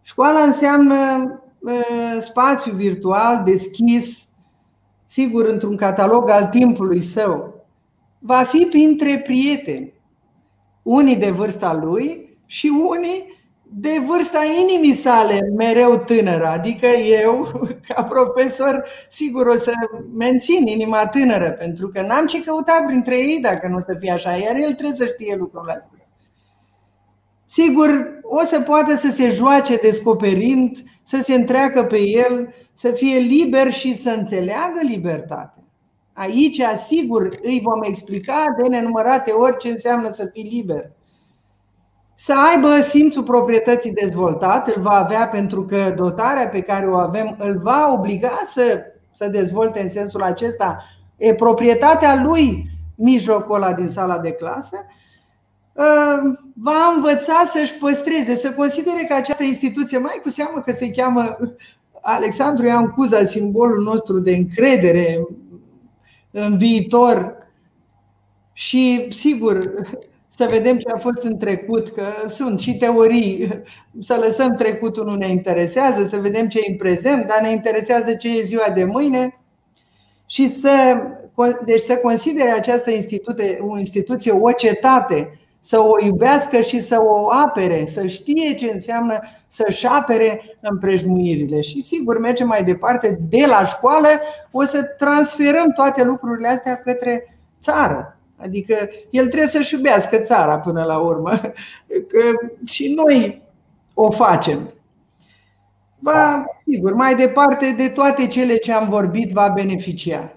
Școala 0.03 0.41
înseamnă 0.41 0.97
spațiu 2.21 2.73
virtual 2.73 3.43
deschis, 3.45 4.29
sigur, 5.07 5.47
într-un 5.47 5.77
catalog 5.77 6.31
al 6.31 6.47
timpului 6.47 7.03
său. 7.03 7.55
Va 8.19 8.43
fi 8.43 8.67
printre 8.71 9.19
prieteni, 9.19 9.93
unii 10.83 11.17
de 11.17 11.31
vârsta 11.31 11.75
lui 11.75 12.39
și 12.47 12.73
unii 12.89 13.36
de 13.69 14.03
vârsta 14.07 14.39
inimii 14.61 14.93
sale, 14.93 15.41
mereu 15.57 15.97
tânără. 15.97 16.47
Adică 16.47 16.87
eu, 17.23 17.49
ca 17.89 18.03
profesor, 18.03 18.85
sigur 19.09 19.47
o 19.47 19.57
să 19.57 19.73
mențin 20.17 20.67
inima 20.67 21.07
tânără, 21.07 21.51
pentru 21.51 21.89
că 21.89 22.01
n-am 22.01 22.27
ce 22.27 22.45
căuta 22.45 22.85
printre 22.87 23.17
ei 23.19 23.41
dacă 23.41 23.69
nu 23.69 23.77
o 23.77 23.81
să 23.81 23.97
fie 24.01 24.11
așa, 24.11 24.31
iar 24.31 24.57
el 24.57 24.73
trebuie 24.73 24.93
să 24.93 25.05
știe 25.05 25.37
lucrul 25.37 25.73
ăsta. 25.77 25.91
Sigur, 27.47 28.21
o 28.23 28.45
să 28.45 28.61
poată 28.61 28.95
să 28.95 29.11
se 29.11 29.29
joace 29.29 29.77
descoperind, 29.77 30.83
să 31.03 31.21
se 31.23 31.35
întreacă 31.35 31.85
pe 31.85 32.01
el, 32.01 32.55
să 32.75 32.91
fie 32.91 33.19
liber 33.19 33.73
și 33.73 33.95
să 33.95 34.11
înțeleagă 34.11 34.81
libertatea. 34.83 35.63
Aici, 36.13 36.63
sigur, 36.75 37.29
îi 37.43 37.61
vom 37.65 37.83
explica 37.83 38.45
de 38.63 38.69
nenumărate 38.69 39.31
ori 39.31 39.57
ce 39.59 39.69
înseamnă 39.69 40.11
să 40.11 40.31
fii 40.33 40.49
liber 40.53 40.91
să 42.19 42.35
aibă 42.53 42.81
simțul 42.81 43.23
proprietății 43.23 43.93
dezvoltat, 43.93 44.69
îl 44.69 44.83
va 44.83 44.91
avea 44.91 45.29
pentru 45.29 45.65
că 45.65 45.95
dotarea 45.97 46.49
pe 46.49 46.61
care 46.61 46.87
o 46.87 46.97
avem 46.97 47.37
îl 47.39 47.59
va 47.59 47.93
obliga 47.93 48.41
să, 48.45 48.81
să 49.13 49.27
dezvolte 49.27 49.81
în 49.81 49.89
sensul 49.89 50.23
acesta. 50.23 50.83
E 51.17 51.35
proprietatea 51.35 52.23
lui 52.23 52.71
mijlocul 52.95 53.55
ăla 53.55 53.73
din 53.73 53.89
sala 53.89 54.19
de 54.19 54.31
clasă, 54.31 54.77
ă, 55.77 55.85
va 56.55 56.93
învăța 56.95 57.43
să-și 57.47 57.75
păstreze, 57.75 58.35
să 58.35 58.53
considere 58.53 59.05
că 59.09 59.15
această 59.15 59.43
instituție, 59.43 59.99
mai 59.99 60.21
cu 60.23 60.29
seamă 60.29 60.61
că 60.61 60.73
se 60.73 60.91
cheamă 60.91 61.37
Alexandru 62.03 62.67
Ioan 62.67 62.91
Cuza, 62.91 63.23
simbolul 63.23 63.83
nostru 63.83 64.19
de 64.19 64.37
încredere 64.37 65.27
în 66.31 66.59
viitor. 66.59 67.37
Și, 68.53 69.07
sigur, 69.11 69.71
să 70.37 70.47
vedem 70.51 70.79
ce 70.79 70.91
a 70.95 70.99
fost 70.99 71.23
în 71.23 71.39
trecut, 71.39 71.89
că 71.89 72.03
sunt 72.27 72.61
și 72.61 72.77
teorii, 72.77 73.63
să 73.99 74.19
lăsăm 74.25 74.55
trecutul 74.55 75.05
nu 75.05 75.15
ne 75.15 75.29
interesează, 75.29 76.05
să 76.05 76.17
vedem 76.17 76.49
ce 76.49 76.59
e 76.59 76.71
în 76.71 76.77
prezent, 76.77 77.27
dar 77.27 77.41
ne 77.41 77.51
interesează 77.51 78.15
ce 78.15 78.39
e 78.39 78.43
ziua 78.43 78.71
de 78.75 78.85
mâine 78.85 79.41
și 80.27 80.49
să, 80.49 81.03
deci 81.65 81.81
să 81.81 81.97
considere 81.97 82.51
această 82.51 82.91
instituție, 82.91 83.59
o 83.61 83.79
instituție, 83.79 84.33
o 84.33 84.53
cetate, 84.53 85.39
să 85.61 85.81
o 85.81 86.05
iubească 86.05 86.61
și 86.61 86.81
să 86.81 86.97
o 87.01 87.31
apere, 87.33 87.87
să 87.87 88.07
știe 88.07 88.55
ce 88.55 88.71
înseamnă 88.73 89.19
să-și 89.47 89.87
apere 89.87 90.57
împrejmuirile. 90.61 91.61
Și 91.61 91.83
sigur, 91.83 92.19
mergem 92.19 92.47
mai 92.47 92.65
departe, 92.65 93.19
de 93.29 93.47
la 93.47 93.65
școală 93.65 94.09
o 94.51 94.65
să 94.65 94.83
transferăm 94.83 95.73
toate 95.75 96.05
lucrurile 96.05 96.49
astea 96.49 96.77
către 96.77 97.39
țară. 97.61 98.16
Adică 98.37 98.75
el 99.11 99.27
trebuie 99.27 99.49
să-și 99.49 99.75
iubească 99.75 100.17
țara 100.17 100.59
până 100.59 100.85
la 100.85 100.99
urmă. 100.99 101.31
Că 102.11 102.49
și 102.67 102.95
noi 102.95 103.43
o 103.95 104.11
facem. 104.11 104.59
Va, 105.99 106.45
sigur, 106.67 106.95
mai 106.95 107.15
departe 107.15 107.75
de 107.77 107.89
toate 107.89 108.27
cele 108.27 108.57
ce 108.57 108.73
am 108.73 108.89
vorbit, 108.89 109.33
va 109.33 109.53
beneficia. 109.55 110.37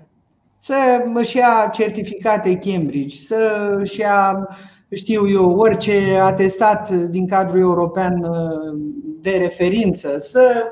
Să 0.60 0.76
își 1.14 1.38
ia 1.38 1.70
certificate 1.74 2.58
Cambridge, 2.58 3.16
să 3.16 3.74
își 3.80 4.00
ia, 4.00 4.48
știu 4.92 5.30
eu, 5.30 5.58
orice 5.58 6.20
atestat 6.22 6.90
din 6.90 7.28
cadrul 7.28 7.60
european 7.60 8.26
de 9.22 9.38
referință, 9.38 10.18
să 10.18 10.64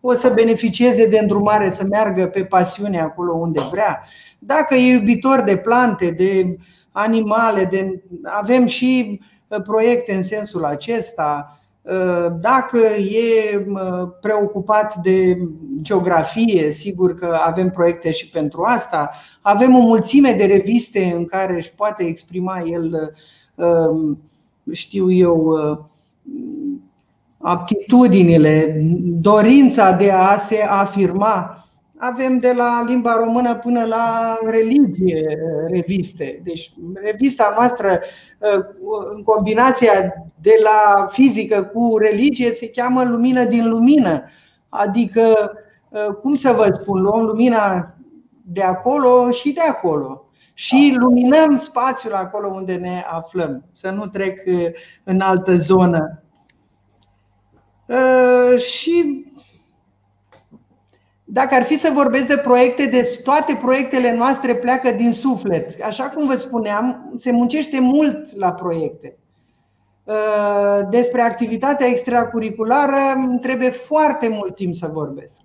o 0.00 0.12
să 0.12 0.32
beneficieze 0.34 1.08
de 1.08 1.18
îndrumare 1.18 1.70
să 1.70 1.84
meargă 1.90 2.26
pe 2.26 2.44
pasiune 2.44 3.00
acolo 3.00 3.32
unde 3.32 3.60
vrea. 3.70 4.02
Dacă 4.38 4.74
e 4.74 4.92
iubitor 4.92 5.40
de 5.40 5.56
plante, 5.56 6.10
de 6.10 6.56
animale, 6.92 7.64
de, 7.64 8.02
avem 8.22 8.66
și 8.66 9.20
uh, 9.48 9.62
proiecte 9.62 10.14
în 10.14 10.22
sensul 10.22 10.64
acesta. 10.64 11.54
Uh, 11.82 12.26
dacă 12.40 12.78
e 12.96 13.56
uh, 13.68 14.08
preocupat 14.20 14.94
de 14.94 15.38
geografie, 15.80 16.70
sigur 16.70 17.14
că 17.14 17.38
avem 17.44 17.70
proiecte 17.70 18.10
și 18.10 18.28
pentru 18.28 18.62
asta. 18.62 19.10
Avem 19.40 19.74
o 19.74 19.80
mulțime 19.80 20.32
de 20.32 20.44
reviste 20.44 21.12
în 21.16 21.24
care 21.24 21.54
își 21.54 21.72
poate 21.74 22.04
exprima 22.04 22.58
el, 22.58 23.14
știu 24.72 25.12
eu, 25.12 25.58
aptitudinile, 27.42 28.80
dorința 29.04 29.92
de 29.92 30.10
a 30.10 30.36
se 30.36 30.62
afirma. 30.68 31.64
Avem 31.96 32.38
de 32.38 32.52
la 32.56 32.84
limba 32.86 33.14
română 33.16 33.54
până 33.54 33.84
la 33.84 34.38
religie 34.44 35.38
reviste. 35.68 36.40
Deci 36.44 36.72
revista 36.94 37.54
noastră 37.56 37.98
în 39.14 39.22
combinația 39.22 39.92
de 40.40 40.54
la 40.62 41.06
fizică 41.06 41.62
cu 41.62 41.96
religie 41.98 42.52
se 42.52 42.70
cheamă 42.70 43.04
Lumină 43.04 43.44
din 43.44 43.68
lumină. 43.68 44.22
Adică, 44.68 45.52
cum 46.20 46.34
să 46.34 46.52
vă 46.52 46.76
spun, 46.80 47.02
luăm 47.02 47.24
lumina 47.24 47.94
de 48.44 48.62
acolo 48.62 49.30
și 49.30 49.52
de 49.52 49.60
acolo 49.60 50.24
și 50.54 50.96
luminăm 50.98 51.56
spațiul 51.56 52.12
acolo 52.12 52.48
unde 52.54 52.74
ne 52.74 53.04
aflăm, 53.10 53.64
să 53.72 53.90
nu 53.90 54.06
trec 54.06 54.38
în 55.04 55.20
altă 55.20 55.54
zonă. 55.54 56.22
Și 58.56 59.24
dacă 61.24 61.54
ar 61.54 61.62
fi 61.62 61.76
să 61.76 61.90
vorbesc 61.94 62.26
de 62.26 62.36
proiecte, 62.36 62.86
de 62.86 63.18
toate 63.24 63.58
proiectele 63.62 64.14
noastre 64.14 64.54
pleacă 64.54 64.90
din 64.90 65.12
suflet. 65.12 65.82
Așa 65.82 66.04
cum 66.04 66.26
vă 66.26 66.34
spuneam, 66.34 67.14
se 67.18 67.32
muncește 67.32 67.80
mult 67.80 68.36
la 68.36 68.52
proiecte. 68.52 69.16
Despre 70.90 71.20
activitatea 71.20 71.86
extracurriculară 71.86 72.98
trebuie 73.40 73.70
foarte 73.70 74.28
mult 74.28 74.54
timp 74.54 74.74
să 74.74 74.90
vorbesc. 74.92 75.40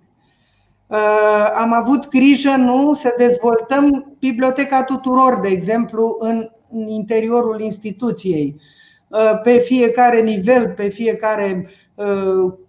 Am 1.56 1.72
avut 1.72 2.08
grijă 2.08 2.50
nu 2.50 2.94
să 2.94 3.14
dezvoltăm 3.16 4.16
biblioteca 4.18 4.82
tuturor, 4.82 5.40
de 5.40 5.48
exemplu, 5.48 6.16
în 6.18 6.48
interiorul 6.88 7.60
instituției. 7.60 8.60
Pe 9.42 9.58
fiecare 9.58 10.20
nivel, 10.20 10.68
pe 10.68 10.88
fiecare 10.88 11.68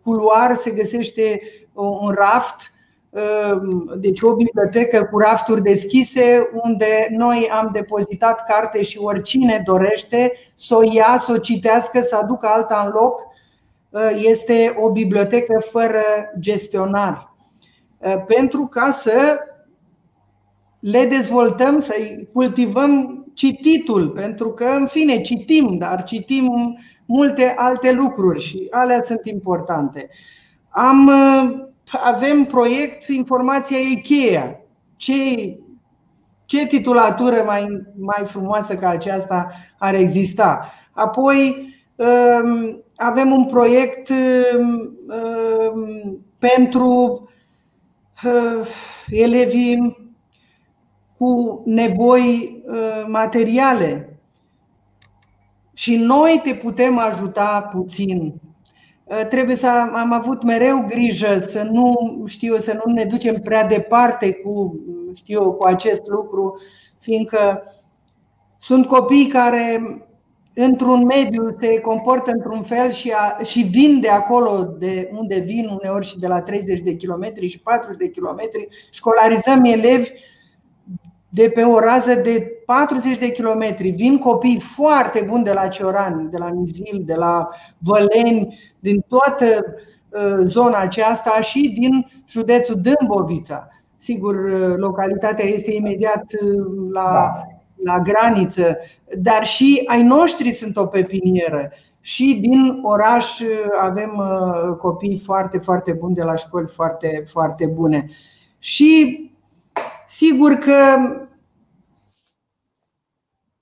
culoar 0.03 0.55
se 0.55 0.71
găsește 0.71 1.41
un 1.73 2.09
raft 2.09 2.71
deci 3.99 4.21
o 4.21 4.35
bibliotecă 4.35 5.03
cu 5.11 5.19
rafturi 5.19 5.61
deschise 5.61 6.49
unde 6.63 7.07
noi 7.09 7.49
am 7.51 7.69
depozitat 7.73 8.43
carte 8.43 8.81
și 8.81 8.97
oricine 8.97 9.61
dorește 9.65 10.33
să 10.55 10.75
o 10.75 10.81
ia, 10.83 11.15
să 11.17 11.31
o 11.31 11.37
citească, 11.37 12.01
să 12.01 12.15
aducă 12.15 12.47
alta 12.47 12.83
în 12.85 12.91
loc. 12.91 13.21
Este 14.29 14.75
o 14.79 14.91
bibliotecă 14.91 15.63
fără 15.71 16.01
gestionar. 16.39 17.35
Pentru 18.25 18.65
ca 18.65 18.91
să 18.91 19.39
le 20.79 21.05
dezvoltăm, 21.05 21.81
să 21.81 21.93
cultivăm 22.33 23.25
cititul, 23.33 24.09
pentru 24.09 24.49
că, 24.49 24.65
în 24.65 24.87
fine, 24.87 25.21
citim, 25.21 25.77
dar 25.77 26.03
citim 26.03 26.77
multe 27.07 27.53
alte 27.57 27.91
lucruri 27.91 28.41
și 28.41 28.67
alea 28.71 29.01
sunt 29.01 29.25
importante. 29.25 30.09
Am, 30.69 31.11
avem 32.03 32.45
proiect 32.45 33.07
Informația 33.07 33.77
Ikea. 33.77 34.61
Ce, 34.95 35.13
ce 36.45 36.67
titulatură 36.67 37.43
mai, 37.45 37.81
mai 37.99 38.25
frumoasă 38.25 38.75
ca 38.75 38.89
aceasta 38.89 39.47
ar 39.79 39.93
exista? 39.93 40.71
Apoi 40.91 41.67
um, 41.95 42.83
avem 42.95 43.31
un 43.31 43.45
proiect 43.45 44.09
um, 44.09 44.97
um, 45.07 46.25
pentru 46.39 47.29
uh, 48.23 48.67
elevii 49.09 50.07
cu 51.17 51.61
nevoi 51.65 52.61
uh, 52.67 53.05
materiale. 53.07 54.06
Și 55.77 55.95
noi 55.95 56.41
te 56.43 56.53
putem 56.53 56.97
ajuta 56.97 57.69
puțin. 57.71 58.33
Uh, 59.03 59.25
trebuie 59.29 59.55
să 59.55 59.67
am 59.93 60.13
avut 60.13 60.43
mereu 60.43 60.85
grijă 60.87 61.39
să 61.39 61.63
nu 61.71 61.95
știu 62.27 62.57
să 62.57 62.81
nu 62.85 62.91
ne 62.91 63.03
ducem 63.03 63.35
prea 63.35 63.67
departe 63.67 64.33
cu 64.33 64.79
știu 65.15 65.51
cu 65.53 65.65
acest 65.65 66.07
lucru, 66.07 66.61
fiindcă 66.99 67.63
sunt 68.57 68.85
copii 68.85 69.27
care 69.27 69.81
într-un 70.53 71.05
mediu 71.05 71.55
se 71.59 71.79
comportă 71.79 72.31
într-un 72.31 72.63
fel 72.63 72.91
și, 72.91 73.13
a, 73.15 73.43
și 73.43 73.61
vin 73.61 73.99
de 73.99 74.09
acolo 74.09 74.75
de 74.77 75.09
unde 75.13 75.39
vin, 75.39 75.67
uneori 75.67 76.05
și 76.05 76.19
de 76.19 76.27
la 76.27 76.41
30 76.41 76.79
de 76.79 76.95
kilometri 76.95 77.47
și 77.47 77.59
40 77.59 77.97
de 77.97 78.09
kilometri, 78.09 78.67
școlarizăm 78.91 79.63
elevi 79.63 80.11
de 81.29 81.51
pe 81.53 81.61
o 81.61 81.79
rază 81.79 82.15
de 82.15 82.51
40 82.65 83.17
de 83.17 83.31
kilometri. 83.31 83.89
Vin 83.89 84.17
copii 84.17 84.59
foarte 84.59 85.25
buni 85.27 85.43
de 85.43 85.53
la 85.53 85.67
Ciorani, 85.67 86.29
de 86.29 86.37
la 86.37 86.49
Mizil, 86.49 87.01
de 87.05 87.15
la 87.15 87.49
Văleni, 87.77 88.59
din 88.79 89.05
toată 89.07 89.45
uh, 90.09 90.43
zona 90.43 90.77
aceasta 90.77 91.41
și 91.41 91.75
din 91.79 92.07
județul 92.27 92.81
Dâmbovița. 92.81 93.69
Sigur, 93.97 94.35
uh, 94.35 94.75
localitatea 94.75 95.45
este 95.45 95.73
imediat 95.73 96.23
uh, 96.41 96.65
la, 96.91 97.11
da. 97.11 97.43
la 97.83 97.99
graniță, 97.99 98.77
dar 99.17 99.45
și 99.45 99.83
ai 99.85 100.03
noștri 100.03 100.51
sunt 100.51 100.77
o 100.77 100.85
pepinieră. 100.85 101.71
Și 102.01 102.37
din 102.41 102.79
oraș 102.83 103.39
avem 103.81 104.21
copii 104.79 105.19
foarte, 105.19 105.57
foarte 105.57 105.91
buni 105.91 106.15
de 106.15 106.23
la 106.23 106.35
școli 106.35 106.67
foarte, 106.67 107.23
foarte 107.27 107.65
bune. 107.65 108.09
Și 108.59 109.21
Sigur 110.07 110.53
că 110.53 110.75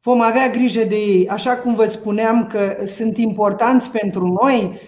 vom 0.01 0.21
avea 0.21 0.49
grijă 0.49 0.83
de 0.83 0.95
ei. 0.95 1.27
Așa 1.27 1.57
cum 1.57 1.75
vă 1.75 1.85
spuneam 1.85 2.47
că 2.47 2.77
sunt 2.85 3.17
importanți 3.17 3.91
pentru 3.91 4.27
noi, 4.41 4.79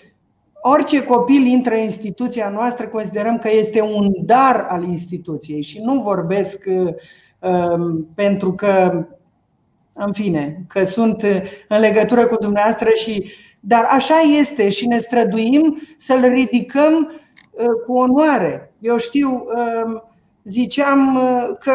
orice 0.61 1.03
copil 1.03 1.45
intră 1.45 1.73
în 1.73 1.81
instituția 1.81 2.49
noastră, 2.49 2.87
considerăm 2.87 3.37
că 3.37 3.49
este 3.51 3.81
un 3.81 4.11
dar 4.25 4.67
al 4.69 4.83
instituției 4.83 5.61
și 5.61 5.79
nu 5.79 6.01
vorbesc 6.01 6.65
um, 7.39 8.07
pentru 8.15 8.53
că, 8.53 9.05
în 9.93 10.13
fine, 10.13 10.63
că 10.67 10.83
sunt 10.83 11.21
în 11.67 11.79
legătură 11.79 12.25
cu 12.25 12.35
dumneavoastră 12.35 12.89
și. 12.89 13.31
Dar 13.59 13.83
așa 13.89 14.19
este 14.39 14.69
și 14.69 14.87
ne 14.87 14.97
străduim 14.97 15.77
să-l 15.97 16.21
ridicăm 16.21 17.11
uh, 17.51 17.65
cu 17.85 17.93
onoare. 17.93 18.73
Eu 18.79 18.97
știu, 18.97 19.29
um, 19.29 20.03
ziceam 20.47 21.15
uh, 21.15 21.57
că 21.59 21.73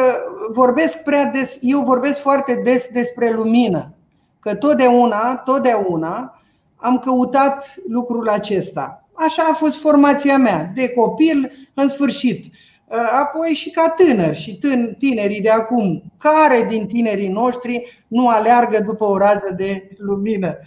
vorbesc 0.51 1.03
prea 1.03 1.25
des, 1.25 1.59
eu 1.61 1.81
vorbesc 1.81 2.21
foarte 2.21 2.61
des 2.65 2.89
despre 2.93 3.33
lumină, 3.33 3.95
că 4.41 4.55
totdeauna, 4.55 5.37
totdeauna 5.37 6.43
am 6.77 6.99
căutat 6.99 7.75
lucrul 7.89 8.29
acesta. 8.29 9.07
Așa 9.15 9.43
a 9.51 9.55
fost 9.55 9.81
formația 9.81 10.37
mea, 10.37 10.71
de 10.75 10.89
copil 10.89 11.53
în 11.75 11.89
sfârșit. 11.89 12.45
Uh, 12.45 12.99
apoi 13.21 13.49
și 13.49 13.71
ca 13.71 13.95
tânăr 13.97 14.35
și 14.35 14.59
tinerii 14.99 15.41
de 15.41 15.51
acum. 15.51 16.03
Care 16.19 16.67
din 16.69 16.87
tinerii 16.87 17.29
noștri 17.29 18.05
nu 18.09 18.29
aleargă 18.29 18.81
după 18.81 19.05
o 19.05 19.17
rază 19.17 19.55
de 19.57 19.89
lumină? 19.99 20.59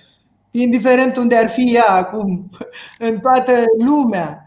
Indiferent 0.52 1.18
unde 1.18 1.36
ar 1.36 1.50
fi 1.50 1.76
ea 1.76 1.88
acum, 1.88 2.48
în 3.08 3.20
toată 3.20 3.52
lumea. 3.86 4.45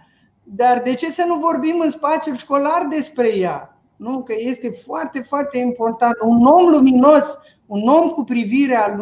Dar 0.50 0.82
de 0.82 0.94
ce 0.94 1.10
să 1.10 1.24
nu 1.26 1.34
vorbim 1.34 1.80
în 1.80 1.90
spațiul 1.90 2.36
școlar 2.36 2.86
despre 2.90 3.36
ea? 3.36 3.78
Nu? 3.96 4.22
Că 4.22 4.34
este 4.36 4.68
foarte, 4.68 5.20
foarte 5.20 5.58
important. 5.58 6.14
Un 6.20 6.44
om 6.44 6.68
luminos, 6.68 7.38
un 7.66 7.88
om 7.88 8.08
cu 8.08 8.24
privirea 8.24 8.96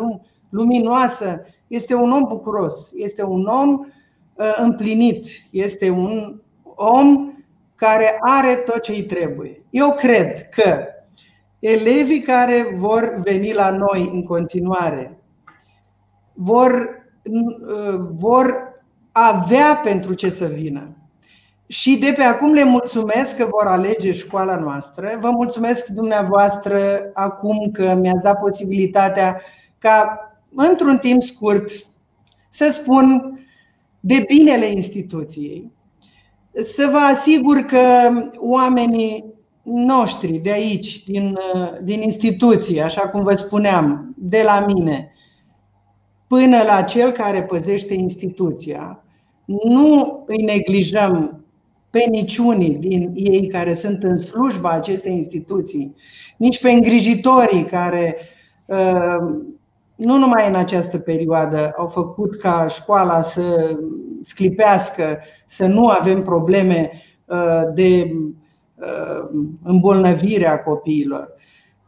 luminoasă, 0.48 1.46
este 1.66 1.94
un 1.94 2.12
om 2.12 2.24
bucuros, 2.28 2.90
este 2.94 3.22
un 3.22 3.46
om 3.46 3.70
uh, 4.34 4.56
împlinit, 4.56 5.26
este 5.50 5.90
un 5.90 6.40
om 6.74 7.32
care 7.74 8.16
are 8.20 8.54
tot 8.54 8.80
ce 8.80 8.92
îi 8.92 9.04
trebuie. 9.04 9.64
Eu 9.70 9.92
cred 9.92 10.48
că 10.48 10.84
elevii 11.58 12.20
care 12.20 12.76
vor 12.78 13.20
veni 13.22 13.52
la 13.52 13.70
noi 13.70 14.10
în 14.12 14.22
continuare 14.22 15.18
vor, 16.32 17.04
uh, 17.22 18.00
vor 18.10 18.74
avea 19.12 19.80
pentru 19.84 20.14
ce 20.14 20.30
să 20.30 20.46
vină. 20.46 20.96
Și 21.66 21.96
de 21.96 22.12
pe 22.16 22.22
acum 22.22 22.52
le 22.52 22.64
mulțumesc 22.64 23.36
că 23.36 23.48
vor 23.50 23.66
alege 23.66 24.12
școala 24.12 24.56
noastră. 24.56 25.18
Vă 25.20 25.30
mulțumesc 25.30 25.86
dumneavoastră 25.86 26.80
acum 27.14 27.70
că 27.72 27.94
mi-ați 27.94 28.22
dat 28.22 28.38
posibilitatea 28.40 29.40
ca 29.78 30.18
într-un 30.54 30.98
timp 30.98 31.22
scurt 31.22 31.70
să 32.50 32.68
spun 32.70 33.40
de 34.00 34.24
binele 34.28 34.66
instituției. 34.66 35.72
Să 36.52 36.88
vă 36.90 36.98
asigur 36.98 37.56
că 37.60 38.10
oamenii 38.38 39.24
noștri 39.62 40.32
de 40.32 40.52
aici, 40.52 41.04
din, 41.04 41.38
din 41.82 42.02
instituție, 42.02 42.82
așa 42.82 43.08
cum 43.08 43.22
vă 43.22 43.34
spuneam, 43.34 44.14
de 44.16 44.42
la 44.44 44.64
mine, 44.66 45.12
până 46.26 46.62
la 46.62 46.82
cel 46.82 47.10
care 47.10 47.42
păzește 47.42 47.94
instituția, 47.94 49.04
nu 49.44 50.22
îi 50.26 50.44
neglijăm 50.44 51.45
pe 51.96 52.06
niciunii 52.10 52.76
din 52.76 53.10
ei 53.14 53.46
care 53.46 53.74
sunt 53.74 54.02
în 54.02 54.16
slujba 54.16 54.70
acestei 54.70 55.12
instituții, 55.12 55.94
nici 56.36 56.60
pe 56.60 56.70
îngrijitorii 56.70 57.64
care 57.64 58.16
uh, 58.66 59.16
nu 59.94 60.16
numai 60.16 60.48
în 60.48 60.54
această 60.54 60.98
perioadă, 60.98 61.72
au 61.76 61.86
făcut 61.88 62.36
ca 62.36 62.66
școala 62.68 63.20
să 63.20 63.76
sclipească, 64.22 65.18
să 65.46 65.66
nu 65.66 65.88
avem 65.88 66.22
probleme 66.22 66.90
uh, 67.24 67.62
de 67.74 68.14
uh, 68.74 69.28
îmbolnăvire 69.62 70.46
a 70.46 70.62
copiilor, 70.62 71.32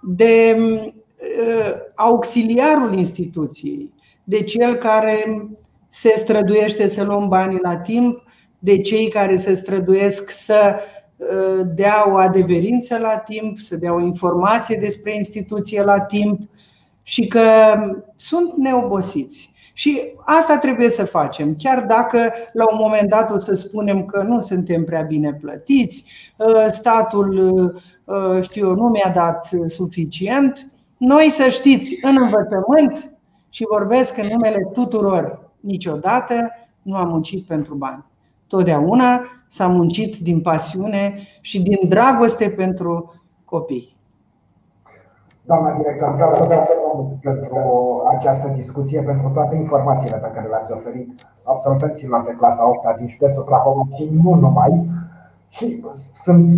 de 0.02 0.56
uh, 0.58 1.72
auxiliarul 1.94 2.98
instituției, 2.98 3.92
de 4.24 4.42
cel 4.42 4.74
care 4.74 5.48
se 5.88 6.14
străduiește 6.16 6.86
să 6.86 7.04
luăm 7.04 7.28
banii 7.28 7.60
la 7.62 7.76
timp, 7.76 8.26
de 8.58 8.80
cei 8.80 9.08
care 9.08 9.36
se 9.36 9.54
străduiesc 9.54 10.30
să 10.30 10.80
dea 11.74 12.04
o 12.12 12.16
adeverință 12.16 12.98
la 12.98 13.16
timp, 13.16 13.58
să 13.58 13.76
dea 13.76 13.94
o 13.94 14.00
informație 14.00 14.78
despre 14.80 15.14
instituție 15.14 15.82
la 15.82 16.00
timp 16.00 16.40
și 17.02 17.26
că 17.26 17.42
sunt 18.16 18.56
neobosiți. 18.56 19.52
Și 19.72 20.02
asta 20.24 20.58
trebuie 20.58 20.90
să 20.90 21.04
facem, 21.04 21.54
chiar 21.58 21.84
dacă 21.84 22.32
la 22.52 22.64
un 22.72 22.78
moment 22.80 23.08
dat 23.08 23.30
o 23.30 23.38
să 23.38 23.54
spunem 23.54 24.04
că 24.04 24.22
nu 24.22 24.40
suntem 24.40 24.84
prea 24.84 25.02
bine 25.02 25.34
plătiți, 25.40 26.04
ă, 26.40 26.68
statul, 26.72 27.74
ă, 28.08 28.40
știu 28.42 28.66
eu, 28.66 28.74
nu 28.74 28.88
mi-a 28.88 29.12
dat 29.14 29.50
suficient. 29.66 30.70
Noi 30.96 31.30
să 31.30 31.48
știți, 31.48 31.98
în 32.02 32.16
învățământ, 32.20 33.12
și 33.50 33.64
vorbesc 33.70 34.16
în 34.16 34.26
numele 34.32 34.68
tuturor, 34.72 35.50
niciodată 35.60 36.50
nu 36.82 36.96
am 36.96 37.08
muncit 37.08 37.46
pentru 37.46 37.74
bani. 37.74 38.04
Totdeauna 38.48 39.20
s-a 39.48 39.66
muncit 39.66 40.18
din 40.18 40.40
pasiune 40.40 41.14
și 41.40 41.62
din 41.62 41.88
dragoste 41.88 42.50
pentru 42.50 43.14
copii. 43.44 43.96
Doamna 45.44 45.72
director, 45.76 46.14
vreau 46.14 46.30
să 46.32 46.44
vă 46.44 46.64
mulțumesc 46.94 47.20
pentru 47.20 48.02
această 48.16 48.48
discuție, 48.48 49.02
pentru 49.02 49.28
toate 49.28 49.56
informațiile 49.56 50.16
pe 50.16 50.30
care 50.34 50.48
le-ați 50.48 50.72
oferit 50.72 51.26
absolvenților 51.42 52.24
de 52.24 52.34
clasa 52.38 52.68
8 52.68 52.96
din 52.98 53.08
județul 53.08 53.44
Clahova 53.44 53.82
și 53.96 54.08
nu 54.22 54.34
numai. 54.34 54.86
Și 55.48 55.84
sunt 56.14 56.50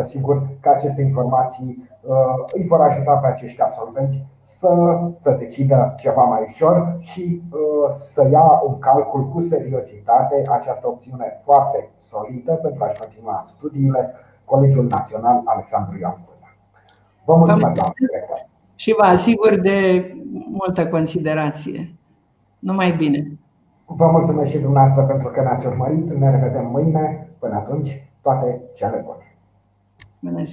100% 0.00 0.02
sigur 0.02 0.48
că 0.60 0.68
aceste 0.68 1.02
informații 1.02 1.76
uh, 1.80 1.87
îi 2.52 2.66
vor 2.66 2.80
ajuta 2.80 3.16
pe 3.16 3.26
acești 3.26 3.62
absolvenți 3.62 4.26
să, 4.38 5.00
să 5.14 5.30
decidă 5.30 5.94
ceva 5.96 6.22
mai 6.22 6.44
ușor 6.48 6.96
și 7.00 7.42
uh, 7.50 7.94
să 7.98 8.28
ia 8.30 8.60
în 8.68 8.78
calcul 8.78 9.28
cu 9.28 9.40
seriozitate 9.40 10.42
această 10.50 10.88
opțiune 10.88 11.36
foarte 11.40 11.88
solidă 11.94 12.52
pentru 12.52 12.84
a-și 12.84 13.00
continua 13.00 13.42
studiile 13.46 14.14
Colegiul 14.44 14.86
Național 14.90 15.42
Alexandru 15.44 15.98
Ioan 15.98 16.24
Cuza. 16.28 16.56
Vă 17.24 17.34
mulțumesc, 17.36 17.74
doamnă 17.74 17.94
director. 18.08 18.48
Și 18.74 18.94
vă 18.98 19.04
asigur 19.04 19.60
de 19.60 19.78
multă 20.50 20.88
considerație. 20.88 21.94
Numai 22.58 22.92
bine. 22.92 23.38
Vă 23.86 24.06
mulțumesc 24.06 24.50
și 24.50 24.58
dumneavoastră 24.58 25.02
pentru 25.04 25.28
că 25.28 25.40
ne-ați 25.40 25.66
urmărit. 25.66 26.10
Ne 26.10 26.30
revedem 26.30 26.66
mâine. 26.66 27.28
Până 27.38 27.54
atunci, 27.54 28.08
toate 28.20 28.60
cele 28.74 29.02
bune. 29.04 29.36
Bună 30.20 30.44